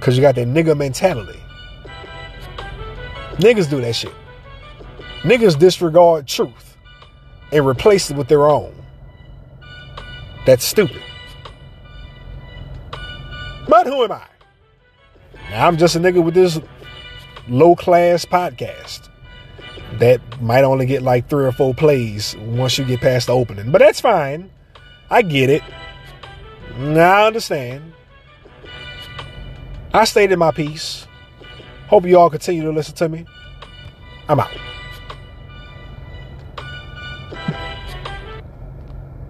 Cause 0.00 0.16
you 0.16 0.22
got 0.22 0.36
that 0.36 0.46
nigga 0.46 0.76
mentality. 0.76 1.39
Niggas 3.40 3.68
do 3.70 3.80
that 3.80 3.94
shit. 3.94 4.12
Niggas 5.22 5.58
disregard 5.58 6.26
truth 6.26 6.76
and 7.52 7.66
replace 7.66 8.10
it 8.10 8.16
with 8.16 8.28
their 8.28 8.46
own. 8.46 8.74
That's 10.46 10.64
stupid. 10.64 11.02
But 13.68 13.86
who 13.86 14.04
am 14.04 14.12
I? 14.12 14.26
Now, 15.50 15.66
I'm 15.66 15.76
just 15.76 15.96
a 15.96 16.00
nigga 16.00 16.22
with 16.22 16.34
this 16.34 16.60
low 17.48 17.74
class 17.74 18.24
podcast 18.24 19.08
that 19.94 20.20
might 20.40 20.64
only 20.64 20.86
get 20.86 21.02
like 21.02 21.28
three 21.28 21.44
or 21.44 21.52
four 21.52 21.74
plays 21.74 22.36
once 22.36 22.78
you 22.78 22.84
get 22.84 23.00
past 23.00 23.26
the 23.26 23.34
opening. 23.34 23.70
But 23.70 23.78
that's 23.78 24.00
fine. 24.00 24.50
I 25.10 25.22
get 25.22 25.50
it. 25.50 25.62
Now 26.78 27.24
I 27.24 27.26
understand. 27.26 27.92
I 29.92 30.04
stated 30.04 30.36
my 30.36 30.52
piece. 30.52 31.06
Hope 31.90 32.06
you 32.06 32.16
all 32.20 32.30
continue 32.30 32.62
to 32.62 32.70
listen 32.70 32.94
to 32.94 33.08
me. 33.08 33.26
I'm 34.28 34.38
out. 34.38 34.48